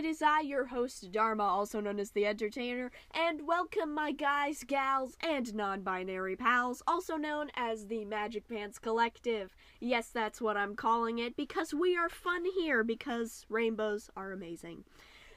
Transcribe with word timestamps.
it 0.00 0.06
is 0.06 0.22
I, 0.22 0.40
your 0.40 0.64
host, 0.64 1.12
Dharma, 1.12 1.42
also 1.42 1.78
known 1.78 2.00
as 2.00 2.12
the 2.12 2.24
Entertainer, 2.24 2.90
and 3.12 3.46
welcome 3.46 3.94
my 3.94 4.12
guys, 4.12 4.64
gals, 4.66 5.14
and 5.20 5.54
non 5.54 5.82
binary 5.82 6.36
pals, 6.36 6.82
also 6.86 7.18
known 7.18 7.50
as 7.54 7.86
the 7.86 8.06
Magic 8.06 8.48
Pants 8.48 8.78
Collective. 8.78 9.54
Yes, 9.78 10.08
that's 10.08 10.40
what 10.40 10.56
I'm 10.56 10.74
calling 10.74 11.18
it, 11.18 11.36
because 11.36 11.74
we 11.74 11.98
are 11.98 12.08
fun 12.08 12.46
here, 12.58 12.82
because 12.82 13.44
rainbows 13.50 14.08
are 14.16 14.32
amazing. 14.32 14.84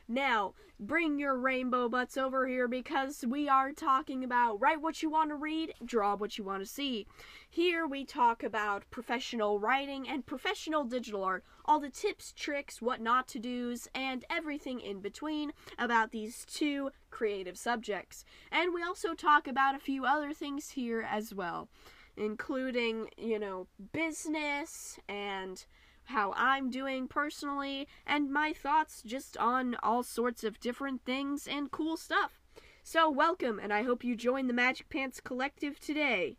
Now, 0.08 0.54
bring 0.80 1.18
your 1.18 1.38
rainbow 1.38 1.88
butts 1.88 2.18
over 2.18 2.46
here 2.46 2.68
because 2.68 3.24
we 3.26 3.48
are 3.48 3.72
talking 3.72 4.24
about 4.24 4.60
write 4.60 4.82
what 4.82 5.02
you 5.02 5.10
want 5.10 5.30
to 5.30 5.36
read, 5.36 5.74
draw 5.86 6.16
what 6.16 6.38
you 6.38 6.44
want 6.44 6.62
to 6.62 6.70
see. 6.70 7.08
Here 7.50 7.88
we 7.88 8.04
talk 8.04 8.44
about 8.44 8.90
professional 8.92 9.60
writing 9.60 10.08
and 10.10 10.26
professional 10.26 10.84
digital 10.84 11.24
art, 11.24 11.46
all 11.66 11.80
the 11.80 11.90
tips, 11.90 12.34
tricks, 12.34 12.82
what 12.82 13.00
not 13.00 13.28
to 13.30 13.40
do's, 13.40 13.88
and 13.96 14.26
everything 14.30 14.82
in 14.82 15.00
between 15.00 15.54
about 15.80 16.12
these 16.12 16.46
two 16.46 16.92
creative 17.10 17.58
subjects. 17.58 18.26
And 18.52 18.74
we 18.74 18.84
also 18.84 19.14
talk 19.14 19.48
about 19.48 19.76
a 19.76 19.80
few 19.80 20.06
other 20.06 20.34
things 20.34 20.72
here 20.72 21.08
as 21.10 21.34
well, 21.34 21.70
including, 22.18 23.10
you 23.18 23.40
know, 23.40 23.68
business 23.94 25.00
and 25.08 25.66
how 26.06 26.34
I'm 26.36 26.70
doing 26.70 27.08
personally, 27.08 27.88
and 28.06 28.32
my 28.32 28.54
thoughts 28.54 29.02
just 29.06 29.38
on 29.38 29.76
all 29.82 30.04
sorts 30.04 30.44
of 30.44 30.60
different 30.60 31.04
things 31.06 31.48
and 31.48 31.72
cool 31.72 31.98
stuff. 31.98 32.40
So, 32.84 33.10
welcome, 33.10 33.60
and 33.60 33.74
I 33.74 33.84
hope 33.84 34.04
you 34.04 34.16
join 34.16 34.48
the 34.48 34.54
Magic 34.54 34.90
Pants 34.90 35.22
Collective 35.22 35.80
today. 35.80 36.38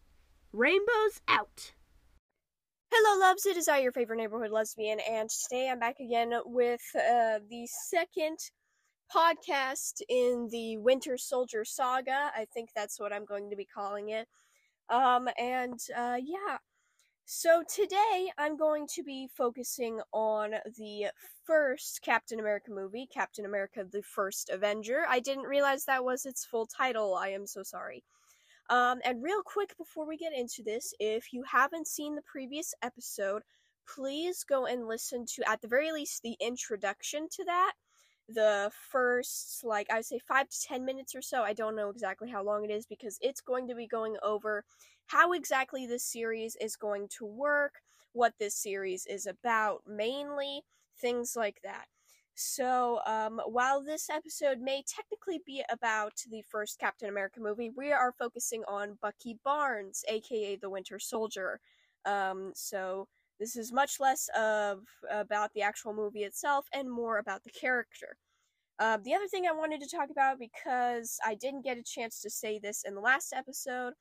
Rainbows 0.52 1.20
out! 1.26 1.72
Hello, 2.92 3.18
loves. 3.18 3.46
It 3.46 3.56
is 3.56 3.66
I, 3.66 3.78
your 3.78 3.92
favorite 3.92 4.18
neighborhood 4.18 4.52
lesbian, 4.52 5.00
and 5.00 5.28
today 5.28 5.68
I'm 5.68 5.80
back 5.80 5.98
again 6.00 6.32
with 6.44 6.82
uh, 6.94 7.40
the 7.50 7.66
second 7.88 8.38
podcast 9.14 10.00
in 10.08 10.48
the 10.50 10.76
Winter 10.76 11.16
Soldier 11.18 11.64
saga. 11.64 12.30
I 12.36 12.46
think 12.52 12.70
that's 12.74 13.00
what 13.00 13.12
I'm 13.12 13.24
going 13.24 13.50
to 13.50 13.56
be 13.56 13.64
calling 13.64 14.10
it. 14.10 14.28
Um, 14.88 15.28
and 15.38 15.78
uh, 15.96 16.18
yeah, 16.22 16.58
so 17.26 17.62
today 17.74 18.30
I'm 18.36 18.56
going 18.56 18.86
to 18.94 19.02
be 19.02 19.28
focusing 19.34 20.00
on 20.12 20.52
the 20.76 21.06
first 21.46 22.00
Captain 22.02 22.38
America 22.38 22.70
movie, 22.70 23.08
Captain 23.12 23.46
America 23.46 23.84
the 23.90 24.02
First 24.02 24.50
Avenger. 24.50 25.04
I 25.08 25.20
didn't 25.20 25.44
realize 25.44 25.84
that 25.84 26.04
was 26.04 26.26
its 26.26 26.44
full 26.44 26.66
title. 26.66 27.14
I 27.14 27.28
am 27.28 27.46
so 27.46 27.62
sorry. 27.62 28.04
Um, 28.68 29.00
and 29.04 29.22
real 29.22 29.42
quick 29.42 29.76
before 29.78 30.06
we 30.06 30.16
get 30.16 30.32
into 30.36 30.62
this, 30.62 30.92
if 31.00 31.32
you 31.32 31.44
haven't 31.50 31.88
seen 31.88 32.14
the 32.14 32.22
previous 32.22 32.74
episode, 32.82 33.42
please 33.88 34.44
go 34.46 34.66
and 34.66 34.86
listen 34.86 35.24
to, 35.34 35.48
at 35.48 35.60
the 35.60 35.68
very 35.68 35.92
least, 35.92 36.22
the 36.22 36.36
introduction 36.40 37.28
to 37.30 37.44
that. 37.44 37.72
The 38.28 38.70
first, 38.90 39.62
like, 39.64 39.90
I 39.90 39.96
would 39.96 40.06
say 40.06 40.18
five 40.18 40.48
to 40.48 40.60
ten 40.62 40.84
minutes 40.84 41.14
or 41.14 41.20
so. 41.22 41.42
I 41.42 41.52
don't 41.52 41.76
know 41.76 41.90
exactly 41.90 42.30
how 42.30 42.42
long 42.42 42.64
it 42.64 42.70
is 42.70 42.86
because 42.86 43.18
it's 43.20 43.40
going 43.42 43.68
to 43.68 43.74
be 43.74 43.86
going 43.86 44.16
over 44.22 44.64
how 45.06 45.32
exactly 45.32 45.86
this 45.86 46.04
series 46.04 46.56
is 46.60 46.76
going 46.76 47.08
to 47.18 47.26
work, 47.26 47.82
what 48.12 48.32
this 48.38 48.54
series 48.56 49.04
is 49.06 49.26
about 49.26 49.82
mainly, 49.86 50.62
things 50.98 51.36
like 51.36 51.60
that. 51.64 51.86
So, 52.34 53.00
um, 53.06 53.40
while 53.46 53.82
this 53.82 54.08
episode 54.08 54.58
may 54.60 54.82
technically 54.88 55.40
be 55.44 55.62
about 55.70 56.14
the 56.30 56.42
first 56.42 56.78
Captain 56.78 57.08
America 57.10 57.40
movie, 57.40 57.70
we 57.76 57.92
are 57.92 58.12
focusing 58.18 58.64
on 58.66 58.98
Bucky 59.02 59.38
Barnes, 59.44 60.02
aka 60.08 60.56
the 60.56 60.70
Winter 60.70 60.98
Soldier. 60.98 61.60
Um, 62.06 62.52
so, 62.54 63.06
this 63.40 63.56
is 63.56 63.72
much 63.72 64.00
less 64.00 64.28
of 64.38 64.80
about 65.10 65.52
the 65.54 65.62
actual 65.62 65.92
movie 65.92 66.24
itself 66.24 66.66
and 66.72 66.90
more 66.90 67.18
about 67.18 67.42
the 67.44 67.50
character. 67.50 68.16
Uh, 68.78 68.98
the 69.04 69.14
other 69.14 69.28
thing 69.28 69.46
I 69.46 69.52
wanted 69.52 69.80
to 69.82 69.96
talk 69.96 70.10
about, 70.10 70.38
because 70.38 71.18
I 71.24 71.34
didn't 71.34 71.64
get 71.64 71.78
a 71.78 71.82
chance 71.82 72.20
to 72.22 72.30
say 72.30 72.58
this 72.58 72.82
in 72.86 72.94
the 72.94 73.00
last 73.00 73.32
episode, 73.32 73.92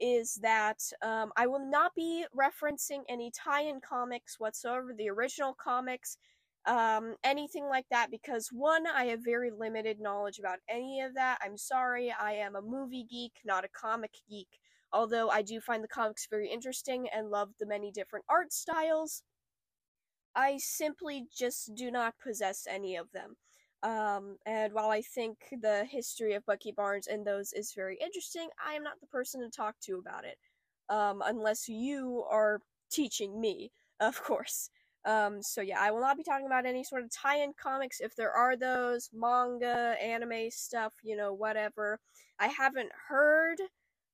is 0.00 0.38
that 0.42 0.78
um, 1.02 1.32
I 1.36 1.46
will 1.46 1.64
not 1.64 1.94
be 1.94 2.24
referencing 2.38 3.00
any 3.08 3.30
tie 3.30 3.62
in 3.62 3.80
comics 3.80 4.38
whatsoever, 4.38 4.92
the 4.96 5.08
original 5.08 5.54
comics, 5.54 6.18
um, 6.66 7.14
anything 7.24 7.64
like 7.64 7.86
that, 7.90 8.10
because 8.10 8.50
one, 8.52 8.86
I 8.86 9.06
have 9.06 9.20
very 9.24 9.50
limited 9.50 9.98
knowledge 10.00 10.38
about 10.38 10.58
any 10.68 11.00
of 11.00 11.14
that. 11.14 11.38
I'm 11.42 11.56
sorry, 11.56 12.14
I 12.20 12.32
am 12.32 12.54
a 12.54 12.62
movie 12.62 13.06
geek, 13.10 13.32
not 13.44 13.64
a 13.64 13.68
comic 13.68 14.12
geek. 14.28 14.48
Although 14.92 15.28
I 15.30 15.42
do 15.42 15.60
find 15.60 15.84
the 15.84 15.88
comics 15.88 16.26
very 16.30 16.48
interesting 16.50 17.08
and 17.14 17.30
love 17.30 17.50
the 17.58 17.66
many 17.66 17.90
different 17.90 18.24
art 18.28 18.52
styles, 18.52 19.22
I 20.34 20.58
simply 20.58 21.26
just 21.36 21.74
do 21.74 21.90
not 21.90 22.14
possess 22.22 22.66
any 22.68 22.96
of 22.96 23.10
them. 23.12 23.36
Um, 23.82 24.36
and 24.46 24.72
while 24.72 24.90
I 24.90 25.02
think 25.02 25.38
the 25.62 25.84
history 25.84 26.34
of 26.34 26.46
Bucky 26.46 26.72
Barnes 26.72 27.06
and 27.06 27.26
those 27.26 27.52
is 27.52 27.72
very 27.74 27.96
interesting, 28.00 28.48
I 28.64 28.74
am 28.74 28.82
not 28.82 29.00
the 29.00 29.06
person 29.06 29.40
to 29.40 29.50
talk 29.50 29.76
to 29.82 29.98
about 29.98 30.24
it. 30.24 30.38
Um, 30.88 31.22
unless 31.24 31.68
you 31.68 32.24
are 32.30 32.60
teaching 32.90 33.40
me, 33.40 33.70
of 34.00 34.22
course. 34.22 34.70
Um, 35.04 35.42
so 35.42 35.60
yeah, 35.60 35.80
I 35.80 35.90
will 35.90 36.00
not 36.00 36.16
be 36.16 36.24
talking 36.24 36.46
about 36.46 36.66
any 36.66 36.82
sort 36.84 37.02
of 37.02 37.10
tie-in 37.10 37.52
comics. 37.60 38.00
If 38.00 38.16
there 38.16 38.32
are 38.32 38.56
those, 38.56 39.10
manga, 39.12 39.96
anime 40.02 40.50
stuff, 40.50 40.92
you 41.02 41.16
know, 41.16 41.32
whatever. 41.32 42.00
I 42.38 42.48
haven't 42.48 42.90
heard 43.08 43.58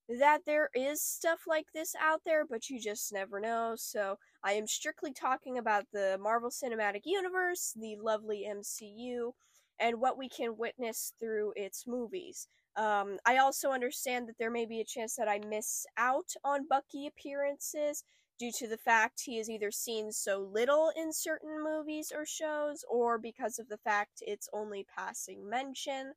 that 0.08 0.40
there 0.44 0.68
is 0.74 1.02
stuff 1.02 1.40
like 1.46 1.66
this 1.72 1.94
out 2.00 2.20
there, 2.24 2.44
but 2.44 2.68
you 2.68 2.78
just 2.80 3.12
never 3.12 3.40
know. 3.40 3.74
So 3.76 4.18
I 4.42 4.52
am 4.52 4.66
strictly 4.66 5.12
talking 5.12 5.58
about 5.58 5.86
the 5.92 6.18
Marvel 6.20 6.50
Cinematic 6.50 7.02
Universe, 7.04 7.72
the 7.74 7.96
lovely 8.00 8.46
MCU, 8.48 9.32
and 9.80 10.00
what 10.00 10.18
we 10.18 10.28
can 10.28 10.56
witness 10.58 11.12
through 11.18 11.52
its 11.56 11.86
movies. 11.86 12.48
Um, 12.76 13.18
I 13.24 13.38
also 13.38 13.70
understand 13.70 14.28
that 14.28 14.38
there 14.38 14.50
may 14.50 14.66
be 14.66 14.80
a 14.80 14.84
chance 14.84 15.14
that 15.16 15.28
I 15.28 15.38
miss 15.38 15.86
out 15.96 16.32
on 16.44 16.66
Bucky 16.68 17.06
appearances 17.06 18.04
due 18.38 18.50
to 18.58 18.68
the 18.68 18.78
fact 18.78 19.22
he 19.24 19.38
is 19.38 19.48
either 19.48 19.70
seen 19.70 20.10
so 20.10 20.38
little 20.52 20.90
in 20.96 21.12
certain 21.12 21.62
movies 21.62 22.12
or 22.14 22.26
shows, 22.26 22.84
or 22.90 23.16
because 23.16 23.58
of 23.58 23.68
the 23.68 23.78
fact 23.78 24.22
it's 24.26 24.48
only 24.52 24.84
passing 24.96 25.48
mention. 25.48 26.14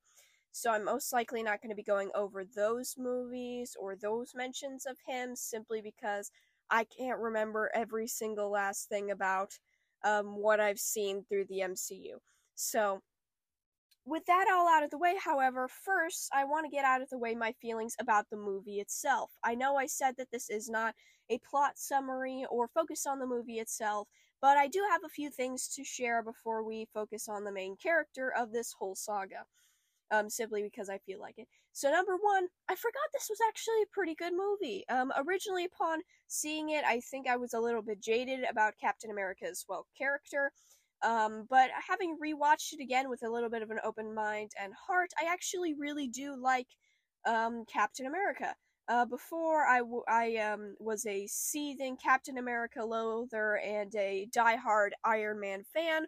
So 0.58 0.72
I'm 0.72 0.86
most 0.86 1.14
likely 1.14 1.44
not 1.44 1.62
going 1.62 1.70
to 1.70 1.76
be 1.76 1.84
going 1.84 2.10
over 2.16 2.44
those 2.44 2.96
movies 2.98 3.78
or 3.80 3.96
those 3.96 4.34
mentions 4.34 4.88
of 4.88 4.98
him 5.06 5.36
simply 5.36 5.82
because 5.82 6.32
I 6.72 6.84
can't 6.86 7.20
remember 7.20 7.70
every 7.76 8.08
single 8.08 8.50
last 8.50 8.90
thing 8.90 9.12
about 9.12 9.60
um, 10.04 10.36
what 10.36 10.60
I've 10.60 10.80
seen 10.80 11.24
through 11.24 11.46
the 11.46 11.60
MCU. 11.60 12.18
So 12.56 13.04
with 14.04 14.26
that 14.26 14.48
all 14.52 14.68
out 14.68 14.82
of 14.82 14.90
the 14.90 14.98
way, 14.98 15.14
however, 15.24 15.68
first 15.68 16.28
I 16.34 16.44
want 16.46 16.66
to 16.66 16.76
get 16.76 16.84
out 16.84 17.04
of 17.04 17.10
the 17.12 17.20
way 17.20 17.36
my 17.36 17.52
feelings 17.62 17.96
about 18.00 18.26
the 18.32 18.38
movie 18.38 18.80
itself. 18.80 19.30
I 19.44 19.54
know 19.54 19.76
I 19.76 19.86
said 19.86 20.16
that 20.18 20.32
this 20.32 20.50
is 20.50 20.68
not 20.68 20.96
a 21.30 21.38
plot 21.38 21.78
summary 21.78 22.48
or 22.50 22.68
focus 22.68 23.06
on 23.06 23.20
the 23.20 23.28
movie 23.28 23.60
itself, 23.60 24.08
but 24.42 24.58
I 24.58 24.68
do 24.70 24.84
have 24.90 25.04
a 25.06 25.10
few 25.10 25.30
things 25.30 25.68
to 25.76 25.84
share 25.84 26.24
before 26.24 26.64
we 26.64 26.88
focus 26.96 27.30
on 27.30 27.44
the 27.44 27.52
main 27.52 27.76
character 27.76 28.34
of 28.36 28.52
this 28.52 28.74
whole 28.80 28.96
saga. 28.96 29.46
Um, 30.10 30.30
simply 30.30 30.64
because 30.64 30.90
I 30.90 31.00
feel 31.00 31.20
like 31.20 31.36
it. 31.38 31.48
So, 31.74 31.92
number 31.92 32.16
one, 32.22 32.48
I 32.70 32.76
forgot 32.76 33.10
this 33.14 33.28
was 33.30 33.40
actually 33.50 33.82
a 33.84 33.92
pretty 33.94 34.16
good 34.16 34.32
movie. 34.34 34.86
Um, 34.90 35.12
originally, 35.18 35.66
upon 35.66 36.00
seeing 36.28 36.70
it, 36.70 36.86
I 36.86 37.02
think 37.02 37.28
I 37.28 37.36
was 37.36 37.54
a 37.54 37.60
little 37.60 37.82
bit 37.82 38.02
jaded 38.02 38.40
about 38.50 38.76
Captain 38.80 39.12
America's, 39.12 39.66
well, 39.68 39.86
character 39.98 40.52
um, 41.04 41.46
but 41.50 41.70
having 41.88 42.18
rewatched 42.18 42.74
it 42.74 42.82
again 42.82 43.10
with 43.10 43.22
a 43.24 43.30
little 43.30 43.50
bit 43.50 43.62
of 43.62 43.70
an 43.70 43.80
open 43.84 44.14
mind 44.16 44.52
and 44.60 44.74
heart, 44.88 45.12
I 45.22 45.32
actually 45.32 45.76
really 45.76 46.08
do 46.08 46.36
like 46.36 46.68
um, 47.26 47.66
Captain 47.72 48.06
America. 48.08 48.56
Uh, 48.90 49.06
before 49.06 49.66
I, 49.68 49.80
w- 49.80 50.04
I 50.08 50.38
um, 50.38 50.76
was 50.80 51.06
a 51.06 51.28
seething 51.28 51.98
Captain 52.02 52.38
America 52.38 52.84
loather 52.84 53.58
and 53.58 53.94
a 53.96 54.28
die-hard 54.34 54.96
Iron 55.04 55.40
Man 55.42 55.64
fan, 55.74 56.06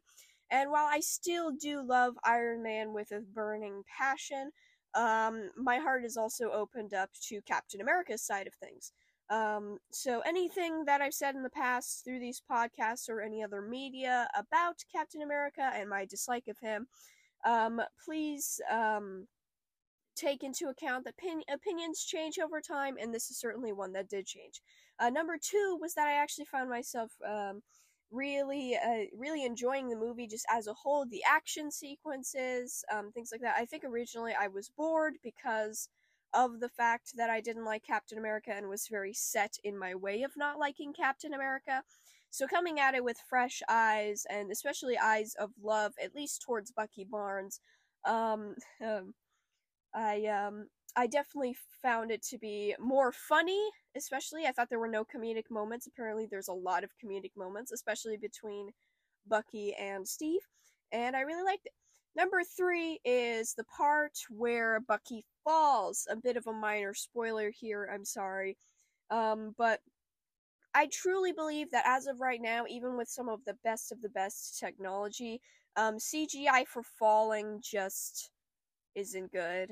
and 0.52 0.72
while 0.72 0.88
I 0.90 1.00
still 1.00 1.52
do 1.52 1.82
love 1.82 2.16
Iron 2.24 2.64
Man 2.64 2.94
with 2.94 3.12
a 3.12 3.22
burning 3.22 3.84
passion, 3.98 4.52
um, 4.96 5.50
my 5.56 5.78
heart 5.78 6.04
is 6.04 6.18
also 6.18 6.52
opened 6.52 6.94
up 6.94 7.10
to 7.28 7.42
Captain 7.42 7.82
America's 7.82 8.24
side 8.24 8.48
of 8.48 8.54
things. 8.56 8.92
Um, 9.30 9.78
so 9.92 10.22
anything 10.22 10.86
that 10.86 11.02
I've 11.02 11.14
said 11.14 11.36
in 11.36 11.44
the 11.44 11.52
past 11.52 12.04
through 12.04 12.20
these 12.20 12.42
podcasts 12.52 13.10
or 13.10 13.22
any 13.22 13.44
other 13.44 13.62
media 13.62 14.28
about 14.36 14.78
Captain 14.92 15.22
America 15.22 15.72
and 15.76 15.88
my 15.88 16.06
dislike 16.06 16.48
of 16.48 16.58
him, 16.60 16.88
um, 17.46 17.80
please 18.04 18.60
um, 18.72 19.28
take 20.16 20.44
into 20.44 20.68
account 20.68 21.06
that 21.06 21.18
pin- 21.18 21.44
opinions 21.54 22.04
change 22.04 22.40
over 22.40 22.60
time, 22.60 22.96
and 23.00 23.14
this 23.14 23.30
is 23.30 23.40
certainly 23.40 23.72
one 23.72 23.94
that 23.94 24.10
did 24.10 24.26
change. 24.26 24.62
Uh, 25.00 25.12
number 25.12 25.38
two 25.42 25.78
was 25.80 25.94
that 25.94 26.08
I 26.08 26.14
actually 26.14 26.46
found 26.46 26.70
myself 26.70 27.12
um, 27.26 27.62
really, 28.12 28.76
uh, 28.76 29.06
really 29.18 29.46
enjoying 29.46 29.90
the 29.90 29.96
movie 29.96 30.28
just 30.28 30.46
as 30.52 30.68
a 30.68 30.74
whole. 30.74 31.06
The 31.06 31.24
action 31.30 31.72
sequences, 31.72 32.84
um, 32.92 33.12
things 33.12 33.30
like 33.32 33.42
that. 33.42 33.56
I 33.58 33.66
think 33.66 33.84
originally 33.84 34.34
I 34.40 34.48
was 34.48 34.70
bored 34.70 35.16
because 35.24 35.90
of 36.34 36.60
the 36.60 36.70
fact 36.70 37.14
that 37.18 37.30
I 37.30 37.42
didn't 37.42 37.66
like 37.66 37.84
Captain 37.86 38.18
America 38.18 38.52
and 38.56 38.70
was 38.70 38.88
very 38.90 39.14
set 39.14 39.56
in 39.64 39.78
my 39.78 39.96
way 39.96 40.24
of 40.24 40.38
not 40.38 40.60
liking 40.60 40.94
Captain 40.94 41.34
America. 41.34 41.84
So 42.30 42.48
coming 42.48 42.80
at 42.80 42.94
it 42.94 43.04
with 43.04 43.18
fresh 43.28 43.62
eyes 43.68 44.26
and 44.30 44.52
especially 44.52 44.98
eyes 44.98 45.34
of 45.40 45.52
love, 45.62 45.94
at 46.04 46.14
least 46.16 46.44
towards 46.44 46.72
Bucky 46.72 47.06
Barnes, 47.10 47.60
um, 48.06 48.56
um 48.86 49.14
I 49.94 50.26
um 50.28 50.68
I 50.96 51.08
definitely 51.08 51.56
found 51.82 52.12
it 52.12 52.22
to 52.24 52.38
be 52.38 52.76
more 52.80 53.12
funny, 53.12 53.70
especially 53.96 54.46
I 54.46 54.52
thought 54.52 54.70
there 54.70 54.80
were 54.80 54.88
no 54.88 55.06
comedic 55.06 55.50
moments. 55.50 55.88
Apparently 55.88 56.28
there's 56.30 56.48
a 56.48 56.54
lot 56.54 56.84
of 56.84 56.92
comedic 57.04 57.32
moments, 57.38 57.72
especially 57.72 58.18
between 58.18 58.72
Bucky 59.28 59.74
and 59.76 60.08
Steve, 60.08 60.42
and 60.92 61.16
I 61.16 61.22
really 61.22 61.44
liked 61.44 61.68
it. 61.68 61.74
Number 62.16 62.42
three 62.44 63.00
is 63.06 63.54
the 63.54 63.64
part 63.66 64.18
where 64.30 64.80
Bucky 64.80 65.24
falls. 65.44 66.08
A 66.10 66.16
bit 66.16 66.38
of 66.38 66.48
a 66.48 66.54
minor 66.54 66.94
spoiler 66.94 67.52
here, 67.52 67.90
I'm 67.94 68.04
sorry. 68.04 68.58
Um, 69.12 69.54
but 69.58 69.82
I 70.74 70.88
truly 70.92 71.32
believe 71.32 71.72
that 71.72 71.86
as 71.86 72.08
of 72.08 72.20
right 72.20 72.42
now, 72.42 72.66
even 72.68 72.98
with 72.98 73.08
some 73.08 73.30
of 73.30 73.44
the 73.46 73.56
best 73.64 73.92
of 73.92 74.02
the 74.02 74.10
best 74.10 74.60
technology, 74.60 75.42
um, 75.76 75.98
CGI 75.98 76.66
for 76.68 76.84
falling 76.84 77.62
just 77.64 78.32
isn't 78.96 79.32
good. 79.32 79.72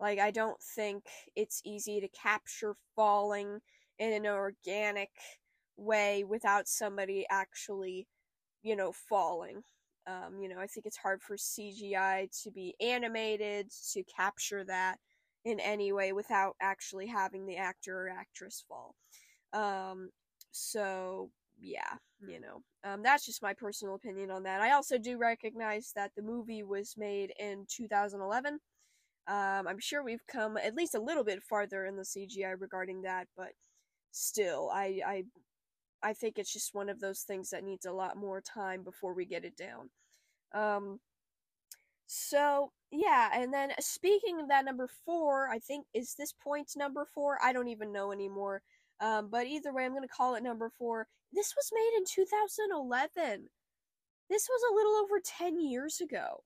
Like, 0.00 0.18
I 0.18 0.30
don't 0.30 0.60
think 0.62 1.04
it's 1.34 1.60
easy 1.64 2.00
to 2.00 2.08
capture 2.08 2.74
falling 2.94 3.60
in 3.98 4.12
an 4.12 4.26
organic 4.26 5.10
way 5.76 6.24
without 6.24 6.68
somebody 6.68 7.26
actually, 7.30 8.06
you 8.62 8.76
know, 8.76 8.92
falling. 8.92 9.62
Um, 10.06 10.38
you 10.40 10.48
know, 10.48 10.58
I 10.58 10.66
think 10.66 10.86
it's 10.86 10.96
hard 10.96 11.20
for 11.22 11.36
CGI 11.36 12.28
to 12.42 12.50
be 12.50 12.74
animated 12.80 13.70
to 13.92 14.02
capture 14.04 14.64
that 14.64 14.98
in 15.44 15.60
any 15.60 15.92
way 15.92 16.12
without 16.12 16.56
actually 16.60 17.06
having 17.06 17.46
the 17.46 17.56
actor 17.56 18.06
or 18.06 18.08
actress 18.08 18.64
fall. 18.68 18.94
Um, 19.52 20.10
so 20.52 21.30
yeah, 21.60 21.94
you 22.26 22.40
know, 22.40 22.62
um, 22.84 23.02
that's 23.02 23.26
just 23.26 23.42
my 23.42 23.54
personal 23.54 23.94
opinion 23.94 24.30
on 24.30 24.44
that. 24.44 24.60
I 24.60 24.72
also 24.72 24.98
do 24.98 25.18
recognize 25.18 25.92
that 25.94 26.12
the 26.16 26.22
movie 26.22 26.62
was 26.62 26.94
made 26.96 27.32
in 27.38 27.66
2011. 27.68 28.58
Um, 29.28 29.68
I'm 29.68 29.78
sure 29.78 30.02
we've 30.02 30.26
come 30.26 30.56
at 30.56 30.74
least 30.74 30.94
a 30.94 31.00
little 31.00 31.24
bit 31.24 31.42
farther 31.42 31.84
in 31.84 31.96
the 31.96 32.02
CGI 32.02 32.54
regarding 32.58 33.02
that, 33.02 33.28
but 33.36 33.50
still, 34.10 34.70
I, 34.72 35.00
I, 35.06 35.24
I 36.02 36.12
think 36.14 36.38
it's 36.38 36.52
just 36.52 36.74
one 36.74 36.88
of 36.88 37.00
those 37.00 37.20
things 37.20 37.50
that 37.50 37.64
needs 37.64 37.84
a 37.84 37.92
lot 37.92 38.16
more 38.16 38.40
time 38.40 38.82
before 38.82 39.14
we 39.14 39.26
get 39.26 39.44
it 39.44 39.56
down. 39.56 39.90
Um, 40.54 41.00
so 42.06 42.72
yeah, 42.90 43.30
and 43.34 43.52
then 43.52 43.72
speaking 43.80 44.40
of 44.40 44.48
that 44.48 44.64
number 44.64 44.88
four, 45.04 45.50
I 45.50 45.58
think 45.58 45.86
is 45.92 46.14
this 46.18 46.32
point 46.32 46.72
number 46.76 47.06
four? 47.14 47.38
I 47.42 47.52
don't 47.52 47.68
even 47.68 47.92
know 47.92 48.12
anymore. 48.12 48.62
Um, 49.00 49.28
but 49.30 49.46
either 49.46 49.72
way, 49.74 49.84
I'm 49.84 49.94
gonna 49.94 50.08
call 50.08 50.34
it 50.34 50.42
number 50.42 50.70
four. 50.78 51.06
This 51.32 51.54
was 51.54 51.70
made 51.72 51.98
in 51.98 52.04
2011. 52.06 53.48
This 54.30 54.48
was 54.48 54.62
a 54.70 54.74
little 54.74 54.94
over 54.96 55.20
10 55.22 55.60
years 55.60 56.00
ago. 56.00 56.44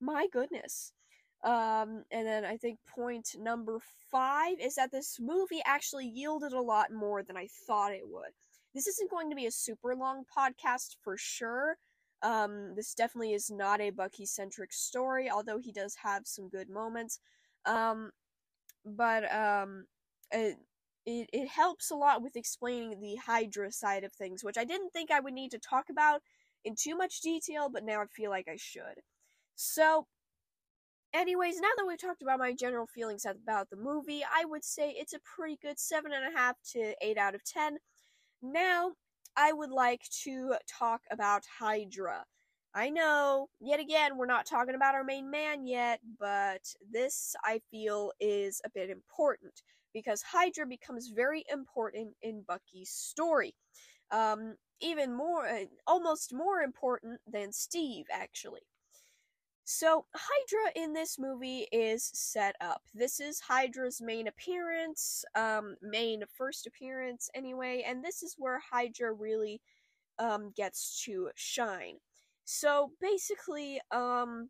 My 0.00 0.26
goodness. 0.32 0.92
Um, 1.44 2.04
and 2.10 2.26
then 2.26 2.44
I 2.44 2.56
think 2.56 2.78
point 2.88 3.36
number 3.38 3.78
five 4.10 4.58
is 4.60 4.74
that 4.74 4.90
this 4.90 5.18
movie 5.20 5.62
actually 5.64 6.06
yielded 6.06 6.52
a 6.52 6.60
lot 6.60 6.92
more 6.92 7.22
than 7.22 7.36
I 7.36 7.48
thought 7.66 7.92
it 7.92 8.02
would. 8.04 8.32
This 8.74 8.86
isn't 8.86 9.10
going 9.10 9.30
to 9.30 9.36
be 9.36 9.46
a 9.46 9.50
super 9.50 9.94
long 9.94 10.24
podcast 10.36 10.96
for 11.02 11.16
sure, 11.16 11.78
um, 12.22 12.74
this 12.74 12.94
definitely 12.94 13.32
is 13.32 13.50
not 13.50 13.80
a 13.80 13.90
Bucky 13.90 14.26
centric 14.26 14.72
story, 14.72 15.30
although 15.30 15.58
he 15.58 15.72
does 15.72 15.96
have 16.02 16.26
some 16.26 16.48
good 16.48 16.68
moments. 16.68 17.20
Um, 17.64 18.10
but 18.84 19.32
um, 19.32 19.86
it, 20.32 20.56
it, 21.06 21.30
it 21.32 21.48
helps 21.48 21.90
a 21.90 21.96
lot 21.96 22.22
with 22.22 22.36
explaining 22.36 23.00
the 23.00 23.16
Hydra 23.16 23.70
side 23.70 24.04
of 24.04 24.12
things, 24.12 24.42
which 24.42 24.58
I 24.58 24.64
didn't 24.64 24.90
think 24.92 25.10
I 25.10 25.20
would 25.20 25.34
need 25.34 25.52
to 25.52 25.58
talk 25.58 25.90
about 25.90 26.22
in 26.64 26.74
too 26.74 26.96
much 26.96 27.20
detail, 27.20 27.68
but 27.72 27.84
now 27.84 28.02
I 28.02 28.06
feel 28.06 28.30
like 28.30 28.48
I 28.48 28.56
should. 28.56 29.02
So, 29.54 30.06
anyways, 31.14 31.60
now 31.60 31.68
that 31.76 31.86
we've 31.86 32.00
talked 32.00 32.22
about 32.22 32.38
my 32.38 32.52
general 32.52 32.86
feelings 32.86 33.24
about 33.24 33.70
the 33.70 33.76
movie, 33.76 34.22
I 34.24 34.44
would 34.44 34.64
say 34.64 34.90
it's 34.90 35.14
a 35.14 35.20
pretty 35.20 35.58
good 35.60 35.76
7.5 35.76 36.54
to 36.72 36.94
8 37.00 37.18
out 37.18 37.34
of 37.34 37.44
10. 37.44 37.78
Now, 38.42 38.92
I 39.36 39.52
would 39.52 39.70
like 39.70 40.02
to 40.24 40.54
talk 40.68 41.02
about 41.10 41.42
Hydra. 41.58 42.24
I 42.74 42.90
know, 42.90 43.48
yet 43.60 43.80
again, 43.80 44.16
we're 44.16 44.26
not 44.26 44.46
talking 44.46 44.74
about 44.74 44.94
our 44.94 45.04
main 45.04 45.30
man 45.30 45.66
yet, 45.66 46.00
but 46.20 46.62
this 46.92 47.34
I 47.44 47.60
feel 47.70 48.12
is 48.20 48.60
a 48.64 48.70
bit 48.70 48.90
important 48.90 49.62
because 49.94 50.22
Hydra 50.22 50.66
becomes 50.66 51.08
very 51.08 51.44
important 51.50 52.14
in 52.22 52.44
Bucky's 52.46 52.90
story. 52.90 53.54
Um, 54.10 54.56
even 54.80 55.14
more, 55.14 55.46
uh, 55.46 55.64
almost 55.86 56.32
more 56.32 56.60
important 56.60 57.20
than 57.26 57.52
Steve, 57.52 58.04
actually. 58.12 58.60
So, 59.70 60.06
Hydra 60.14 60.82
in 60.82 60.94
this 60.94 61.18
movie 61.18 61.68
is 61.70 62.10
set 62.14 62.56
up. 62.58 62.80
This 62.94 63.20
is 63.20 63.38
Hydra's 63.38 64.00
main 64.00 64.26
appearance, 64.26 65.26
um, 65.34 65.76
main 65.82 66.22
first 66.34 66.66
appearance, 66.66 67.28
anyway, 67.34 67.84
and 67.86 68.02
this 68.02 68.22
is 68.22 68.34
where 68.38 68.62
Hydra 68.72 69.12
really 69.12 69.60
um, 70.18 70.52
gets 70.56 71.02
to 71.04 71.28
shine. 71.34 71.96
So, 72.46 72.92
basically, 72.98 73.78
um, 73.90 74.48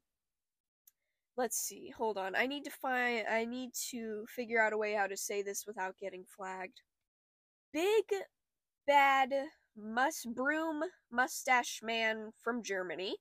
let's 1.37 1.59
see, 1.59 1.91
hold 1.91 2.17
on. 2.17 2.37
I 2.37 2.47
need 2.47 2.63
to 2.67 2.71
find, 2.71 3.27
I 3.29 3.45
need 3.45 3.71
to 3.91 4.25
figure 4.29 4.63
out 4.63 4.73
a 4.73 4.79
way 4.79 4.93
how 4.93 5.09
to 5.09 5.17
say 5.17 5.43
this 5.43 5.67
without 5.67 5.99
getting 5.99 6.23
flagged. 6.25 6.81
Big, 7.73 8.05
bad, 8.87 9.35
must 9.77 10.33
broom 10.33 10.85
mustache 11.11 11.81
man 11.83 12.31
from 12.41 12.63
Germany 12.63 13.17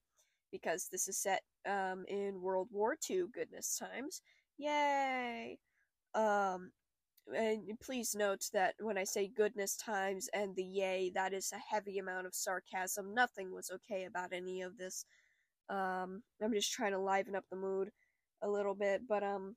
because 0.52 0.88
this 0.92 1.08
is 1.08 1.18
set 1.18 1.42
um, 1.68 2.06
in 2.08 2.42
World 2.42 2.70
War 2.72 2.96
II, 3.10 3.26
goodness 3.34 3.78
times. 3.78 4.22
Yay! 4.58 5.58
Um, 6.16 6.72
and 7.36 7.64
please 7.82 8.16
note 8.16 8.46
that 8.54 8.76
when 8.80 8.98
I 8.98 9.04
say 9.04 9.28
goodness 9.36 9.76
times 9.76 10.30
and 10.34 10.56
the 10.56 10.64
yay, 10.64 11.12
that 11.14 11.34
is 11.34 11.52
a 11.52 11.76
heavy 11.76 11.98
amount 12.00 12.26
of 12.26 12.34
sarcasm. 12.36 13.14
Nothing 13.14 13.54
was 13.54 13.70
okay 13.70 14.06
about 14.06 14.34
any 14.34 14.62
of 14.62 14.78
this. 14.78 15.06
Um, 15.70 16.24
I'm 16.42 16.54
just 16.54 16.72
trying 16.72 16.94
to 16.94 17.00
liven 17.00 17.36
up 17.36 17.44
the 17.50 17.58
mood 17.58 17.90
a 18.42 18.50
little 18.50 18.76
bit, 18.76 19.02
but 19.08 19.24
um, 19.24 19.56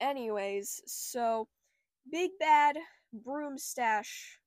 anyways, 0.00 0.82
so 0.86 1.48
big 2.10 2.30
bad 2.38 2.76
broom 3.12 3.58
stash 3.58 4.38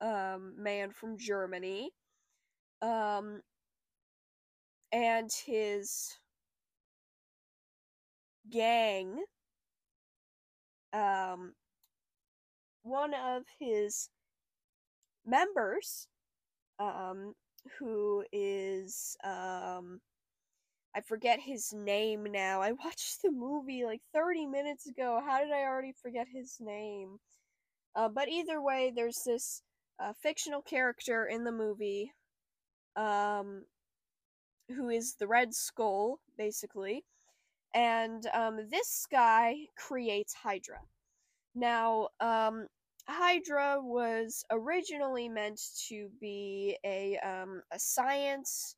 um 0.00 0.54
man 0.58 0.90
from 0.90 1.16
Germany 1.16 1.90
um 2.82 3.40
and 4.94 5.30
his 5.44 6.16
gang 8.50 9.24
um 10.92 11.54
one 12.84 13.14
of 13.14 13.42
his 13.58 14.08
members 15.26 16.06
um 16.78 17.34
who 17.78 18.24
is 18.32 19.16
um 19.24 20.00
I 20.96 21.00
forget 21.02 21.40
his 21.40 21.72
name 21.72 22.24
now. 22.24 22.62
I 22.62 22.72
watched 22.72 23.22
the 23.22 23.30
movie 23.32 23.84
like 23.84 24.02
30 24.14 24.46
minutes 24.46 24.86
ago. 24.86 25.20
How 25.26 25.40
did 25.40 25.52
I 25.52 25.62
already 25.64 25.92
forget 25.92 26.28
his 26.32 26.56
name? 26.60 27.18
Uh, 27.96 28.08
but 28.08 28.28
either 28.28 28.62
way, 28.62 28.92
there's 28.94 29.22
this 29.24 29.62
uh, 30.00 30.12
fictional 30.22 30.62
character 30.62 31.26
in 31.26 31.44
the 31.44 31.52
movie 31.52 32.12
um, 32.96 33.64
who 34.68 34.88
is 34.88 35.14
the 35.14 35.26
Red 35.26 35.54
Skull, 35.54 36.20
basically. 36.36 37.04
And 37.74 38.26
um, 38.32 38.68
this 38.70 39.06
guy 39.10 39.66
creates 39.76 40.34
Hydra. 40.34 40.80
Now, 41.54 42.08
um, 42.20 42.66
Hydra 43.08 43.78
was 43.82 44.44
originally 44.50 45.28
meant 45.28 45.60
to 45.88 46.08
be 46.20 46.76
a 46.84 47.18
um, 47.18 47.62
a 47.72 47.78
science. 47.78 48.76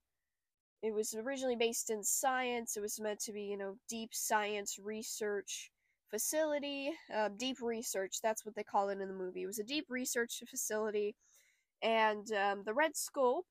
It 0.82 0.92
was 0.92 1.14
originally 1.14 1.56
based 1.56 1.90
in 1.90 2.02
science. 2.02 2.76
It 2.76 2.80
was 2.80 3.00
meant 3.00 3.20
to 3.20 3.32
be, 3.32 3.42
you 3.42 3.56
know, 3.56 3.76
deep 3.88 4.10
science 4.12 4.78
research 4.82 5.70
facility. 6.10 6.90
Uh, 7.14 7.28
deep 7.36 7.58
research. 7.62 8.16
That's 8.22 8.44
what 8.44 8.54
they 8.54 8.64
call 8.64 8.88
it 8.88 9.00
in 9.00 9.08
the 9.08 9.14
movie. 9.14 9.42
It 9.42 9.46
was 9.46 9.58
a 9.58 9.64
deep 9.64 9.86
research 9.88 10.42
facility, 10.48 11.14
and 11.82 12.30
um, 12.32 12.62
the 12.64 12.74
Red 12.74 12.96
Skull 12.96 13.44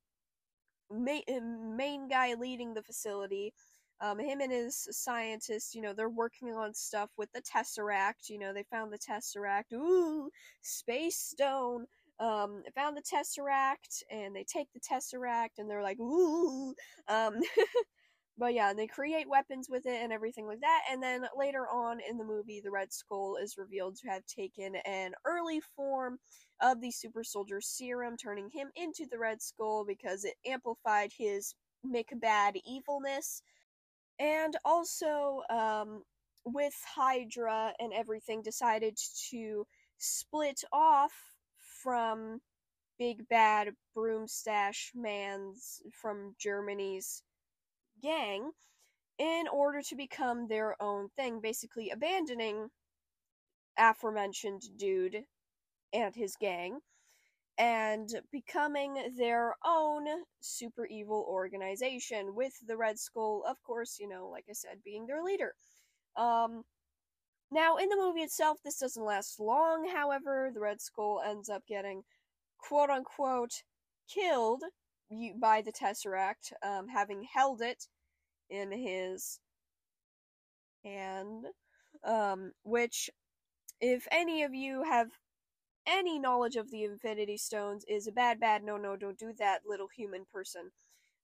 main, 0.92 1.24
uh, 1.30 1.40
main 1.76 2.08
guy 2.08 2.34
leading 2.34 2.74
the 2.74 2.84
facility. 2.84 3.54
Um, 4.02 4.20
him 4.20 4.42
and 4.42 4.52
his 4.52 4.88
scientists, 4.92 5.74
you 5.74 5.82
know, 5.82 5.94
they're 5.94 6.10
working 6.10 6.54
on 6.54 6.74
stuff 6.74 7.10
with 7.18 7.32
the 7.32 7.42
Tesseract. 7.42 8.30
You 8.30 8.40
know, 8.40 8.54
they 8.54 8.64
found 8.64 8.92
the 8.92 9.00
Tesseract. 9.00 9.74
Ooh, 9.74 10.30
Space 10.62 11.18
Stone. 11.18 11.86
Um, 12.20 12.64
found 12.76 12.96
the 12.96 13.02
Tesseract, 13.02 14.04
and 14.10 14.36
they 14.36 14.46
take 14.46 14.68
the 14.74 14.80
Tesseract, 14.80 15.60
and 15.60 15.70
they're 15.70 15.84
like, 15.84 16.00
ooh. 16.00 16.74
Um, 17.08 17.36
but 18.38 18.54
yeah, 18.54 18.74
they 18.74 18.88
create 18.88 19.30
weapons 19.30 19.68
with 19.70 19.86
it 19.86 20.02
and 20.02 20.12
everything 20.12 20.46
like 20.46 20.60
that. 20.60 20.82
And 20.92 21.02
then 21.02 21.26
later 21.38 21.68
on 21.68 22.00
in 22.08 22.18
the 22.18 22.24
movie, 22.24 22.62
the 22.62 22.72
Red 22.72 22.92
Skull 22.92 23.38
is 23.42 23.58
revealed 23.58 23.96
to 23.98 24.10
have 24.10 24.26
taken 24.26 24.76
an 24.86 25.14
early 25.26 25.62
form 25.76 26.18
of 26.62 26.82
the 26.82 26.92
super 26.92 27.24
soldier 27.24 27.62
serum, 27.62 28.18
turning 28.18 28.50
him 28.50 28.70
into 28.76 29.06
the 29.10 29.18
Red 29.18 29.42
Skull 29.42 29.86
because 29.86 30.26
it 30.26 30.36
amplified 30.46 31.12
his 31.18 31.56
McBad 31.86 32.60
evilness. 32.66 33.42
And 34.20 34.58
also, 34.66 35.42
um, 35.50 36.04
with 36.46 36.76
Hydra 36.96 37.74
and 37.80 37.94
everything, 37.94 38.42
decided 38.42 38.98
to 39.32 39.66
split 39.98 40.62
off 40.74 41.14
from 41.58 42.42
Big 42.98 43.28
Bad 43.30 43.70
Broomstache 43.96 44.92
Man's 44.94 45.82
from 45.92 46.36
Germany's 46.40 47.24
gang 48.06 48.52
in 49.18 49.46
order 49.52 49.82
to 49.82 49.96
become 49.96 50.48
their 50.48 50.76
own 50.82 51.10
thing, 51.16 51.40
basically 51.42 51.90
abandoning 51.90 52.70
aforementioned 53.78 54.62
dude 54.78 55.24
and 55.94 56.16
his 56.16 56.36
gang 56.40 56.80
and 57.58 58.10
becoming 58.32 59.14
their 59.18 59.56
own 59.66 60.06
super 60.42 60.86
evil 60.86 61.26
organization 61.30 62.36
with 62.36 62.54
the 62.68 62.76
Red 62.76 63.00
Skull, 63.00 63.44
of 63.48 63.62
course, 63.64 63.98
you 64.00 64.10
know, 64.10 64.28
like 64.28 64.46
I 64.50 64.54
said, 64.54 64.84
being 64.84 65.08
their 65.08 65.24
leader. 65.24 65.54
Um, 66.18 66.64
now, 67.52 67.78
in 67.78 67.88
the 67.88 67.96
movie 67.96 68.22
itself, 68.22 68.58
this 68.64 68.80
doesn't 68.80 69.06
last 69.06 69.40
long, 69.40 69.88
however, 69.94 70.52
the 70.54 70.60
Red 70.60 70.82
Skull 70.82 71.22
ends 71.26 71.48
up 71.48 71.64
getting 71.68 72.04
quote 72.58 72.90
unquote 72.90 73.64
killed 74.14 74.64
by 75.40 75.62
the 75.62 75.72
Tesseract, 75.72 76.52
um, 76.64 76.88
having 76.90 77.24
held 77.34 77.62
it 77.62 77.88
in 78.50 78.72
his 78.72 79.40
hand, 80.84 81.46
um, 82.04 82.52
which, 82.64 83.10
if 83.82 84.08
any 84.12 84.44
of 84.44 84.54
you 84.54 84.84
have 84.84 85.10
any 85.88 86.20
knowledge 86.20 86.56
of 86.56 86.72
the 86.72 86.84
Infinity 86.84 87.38
Stones, 87.38 87.86
is 87.88 88.08
a 88.08 88.12
bad, 88.12 88.40
bad, 88.40 88.64
no, 88.64 88.78
no, 88.78 88.96
don't 88.96 89.20
do 89.20 89.34
that, 89.40 89.62
little 89.68 89.90
human 89.96 90.26
person. 90.34 90.72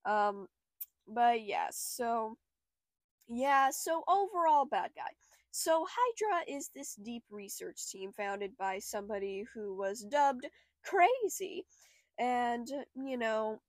Um, 0.05 0.47
but 1.07 1.43
yeah, 1.43 1.67
so, 1.71 2.37
yeah, 3.27 3.69
so 3.71 4.03
overall, 4.07 4.65
bad 4.65 4.91
guy. 4.95 5.11
So, 5.51 5.87
Hydra 5.89 6.43
is 6.47 6.69
this 6.75 6.95
deep 6.95 7.23
research 7.31 7.89
team 7.91 8.11
founded 8.13 8.51
by 8.57 8.79
somebody 8.79 9.45
who 9.53 9.75
was 9.77 10.01
dubbed 10.01 10.47
crazy 10.85 11.65
and, 12.19 12.67
you 12.95 13.17
know, 13.17 13.61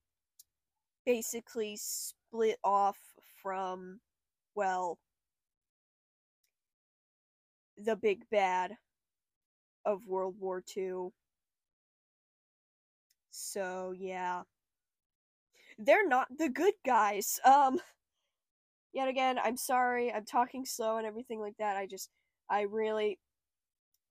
basically 1.06 1.76
split 1.76 2.58
off 2.64 2.98
from, 3.42 4.00
well, 4.54 4.98
the 7.76 7.96
big 7.96 8.22
bad 8.30 8.76
of 9.84 10.06
World 10.06 10.36
War 10.38 10.62
II. 10.76 11.08
So, 13.30 13.92
yeah. 13.96 14.42
They're 15.78 16.06
not 16.06 16.28
the 16.38 16.48
good 16.48 16.74
guys. 16.84 17.40
Um, 17.44 17.80
yet 18.92 19.08
again, 19.08 19.38
I'm 19.42 19.56
sorry, 19.56 20.12
I'm 20.12 20.24
talking 20.24 20.64
slow 20.64 20.98
and 20.98 21.06
everything 21.06 21.40
like 21.40 21.56
that. 21.58 21.76
I 21.76 21.86
just, 21.86 22.10
I 22.48 22.62
really, 22.62 23.18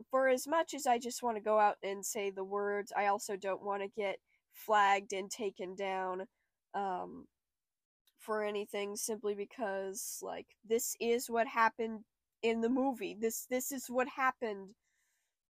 for 0.10 0.28
as 0.28 0.48
much 0.48 0.74
as 0.74 0.88
I 0.88 0.98
just 0.98 1.24
want 1.24 1.38
to 1.38 1.44
go 1.44 1.60
out 1.60 1.78
and 1.84 2.06
say 2.06 2.32
the 2.32 2.44
words, 2.44 2.92
I 2.96 3.08
also 3.08 3.36
don't 3.36 3.64
want 3.64 3.84
to 3.84 3.88
get 3.96 4.18
flagged 4.54 5.14
and 5.14 5.30
taken 5.30 5.76
down 5.76 6.26
um, 6.74 7.26
for 8.22 8.44
anything 8.44 8.96
simply 8.96 9.36
because 9.36 10.20
like 10.22 10.48
this 10.68 10.96
is 11.02 11.30
what 11.30 11.48
happened 11.48 12.02
in 12.44 12.62
the 12.62 12.70
movie. 12.70 13.16
This 13.20 13.46
this 13.50 13.72
is 13.72 13.88
what 13.90 14.08
happened 14.10 14.70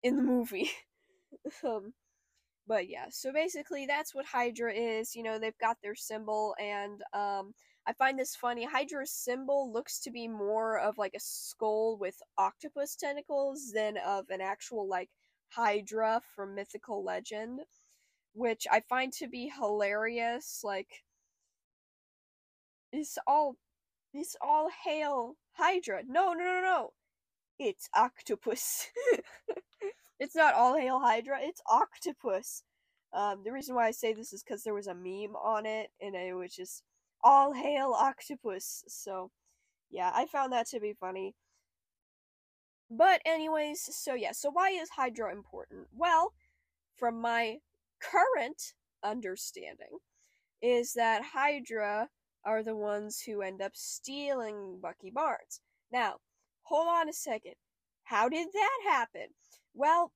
in 0.02 0.16
the 0.16 0.22
movie. 0.22 0.70
um, 1.64 1.94
but 2.66 2.88
yeah, 2.88 3.06
so 3.10 3.32
basically 3.32 3.86
that's 3.86 4.14
what 4.14 4.26
Hydra 4.26 4.72
is. 4.74 5.16
You 5.16 5.22
know, 5.24 5.38
they've 5.38 5.58
got 5.58 5.78
their 5.82 5.94
symbol 5.96 6.54
and 6.60 7.02
um 7.14 7.54
I 7.86 7.92
find 7.94 8.18
this 8.18 8.36
funny. 8.36 8.64
Hydra's 8.66 9.10
symbol 9.12 9.72
looks 9.72 10.00
to 10.00 10.10
be 10.10 10.28
more 10.28 10.78
of 10.78 10.98
like 10.98 11.14
a 11.14 11.20
skull 11.20 11.96
with 11.98 12.16
octopus 12.38 12.96
tentacles 12.96 13.72
than 13.72 13.96
of 13.98 14.30
an 14.30 14.40
actual 14.40 14.86
like 14.88 15.10
Hydra 15.50 16.22
from 16.34 16.54
mythical 16.54 17.02
legend, 17.04 17.60
which 18.34 18.66
I 18.70 18.80
find 18.80 19.12
to 19.14 19.28
be 19.28 19.48
hilarious. 19.48 20.62
Like, 20.64 20.88
it's 22.92 23.18
all, 23.26 23.56
it's 24.12 24.36
all 24.40 24.68
hail 24.84 25.36
Hydra. 25.52 26.02
No, 26.06 26.32
no, 26.32 26.44
no, 26.44 26.60
no. 26.60 26.90
It's 27.58 27.88
octopus. 27.94 28.86
it's 30.18 30.34
not 30.34 30.54
all 30.54 30.76
hail 30.76 31.00
Hydra. 31.00 31.38
It's 31.42 31.60
octopus. 31.70 32.62
Um, 33.12 33.42
the 33.44 33.52
reason 33.52 33.74
why 33.74 33.86
I 33.88 33.90
say 33.90 34.12
this 34.12 34.32
is 34.32 34.42
because 34.42 34.62
there 34.62 34.74
was 34.74 34.86
a 34.86 34.94
meme 34.94 35.36
on 35.36 35.66
it, 35.66 35.90
and 36.00 36.14
it 36.14 36.34
was 36.34 36.54
just 36.54 36.82
all 37.22 37.52
hail 37.52 37.92
octopus. 37.92 38.84
So, 38.88 39.30
yeah, 39.90 40.10
I 40.14 40.26
found 40.26 40.52
that 40.52 40.68
to 40.68 40.80
be 40.80 40.94
funny. 40.98 41.34
But, 42.90 43.20
anyways, 43.24 43.88
so 43.96 44.14
yeah, 44.14 44.32
so 44.32 44.50
why 44.50 44.70
is 44.70 44.90
Hydra 44.90 45.32
important? 45.32 45.88
Well, 45.94 46.32
from 46.96 47.20
my 47.20 47.58
current 48.00 48.74
understanding, 49.04 49.98
is 50.62 50.92
that 50.94 51.22
Hydra 51.32 52.08
are 52.44 52.62
the 52.62 52.76
ones 52.76 53.20
who 53.20 53.42
end 53.42 53.60
up 53.60 53.72
stealing 53.74 54.78
Bucky 54.82 55.10
Barnes. 55.10 55.60
Now, 55.92 56.16
hold 56.62 56.88
on 56.88 57.08
a 57.08 57.12
second. 57.12 57.54
How 58.04 58.28
did 58.28 58.48
that 58.52 58.78
happen? 58.84 59.28
Well, 59.74 60.12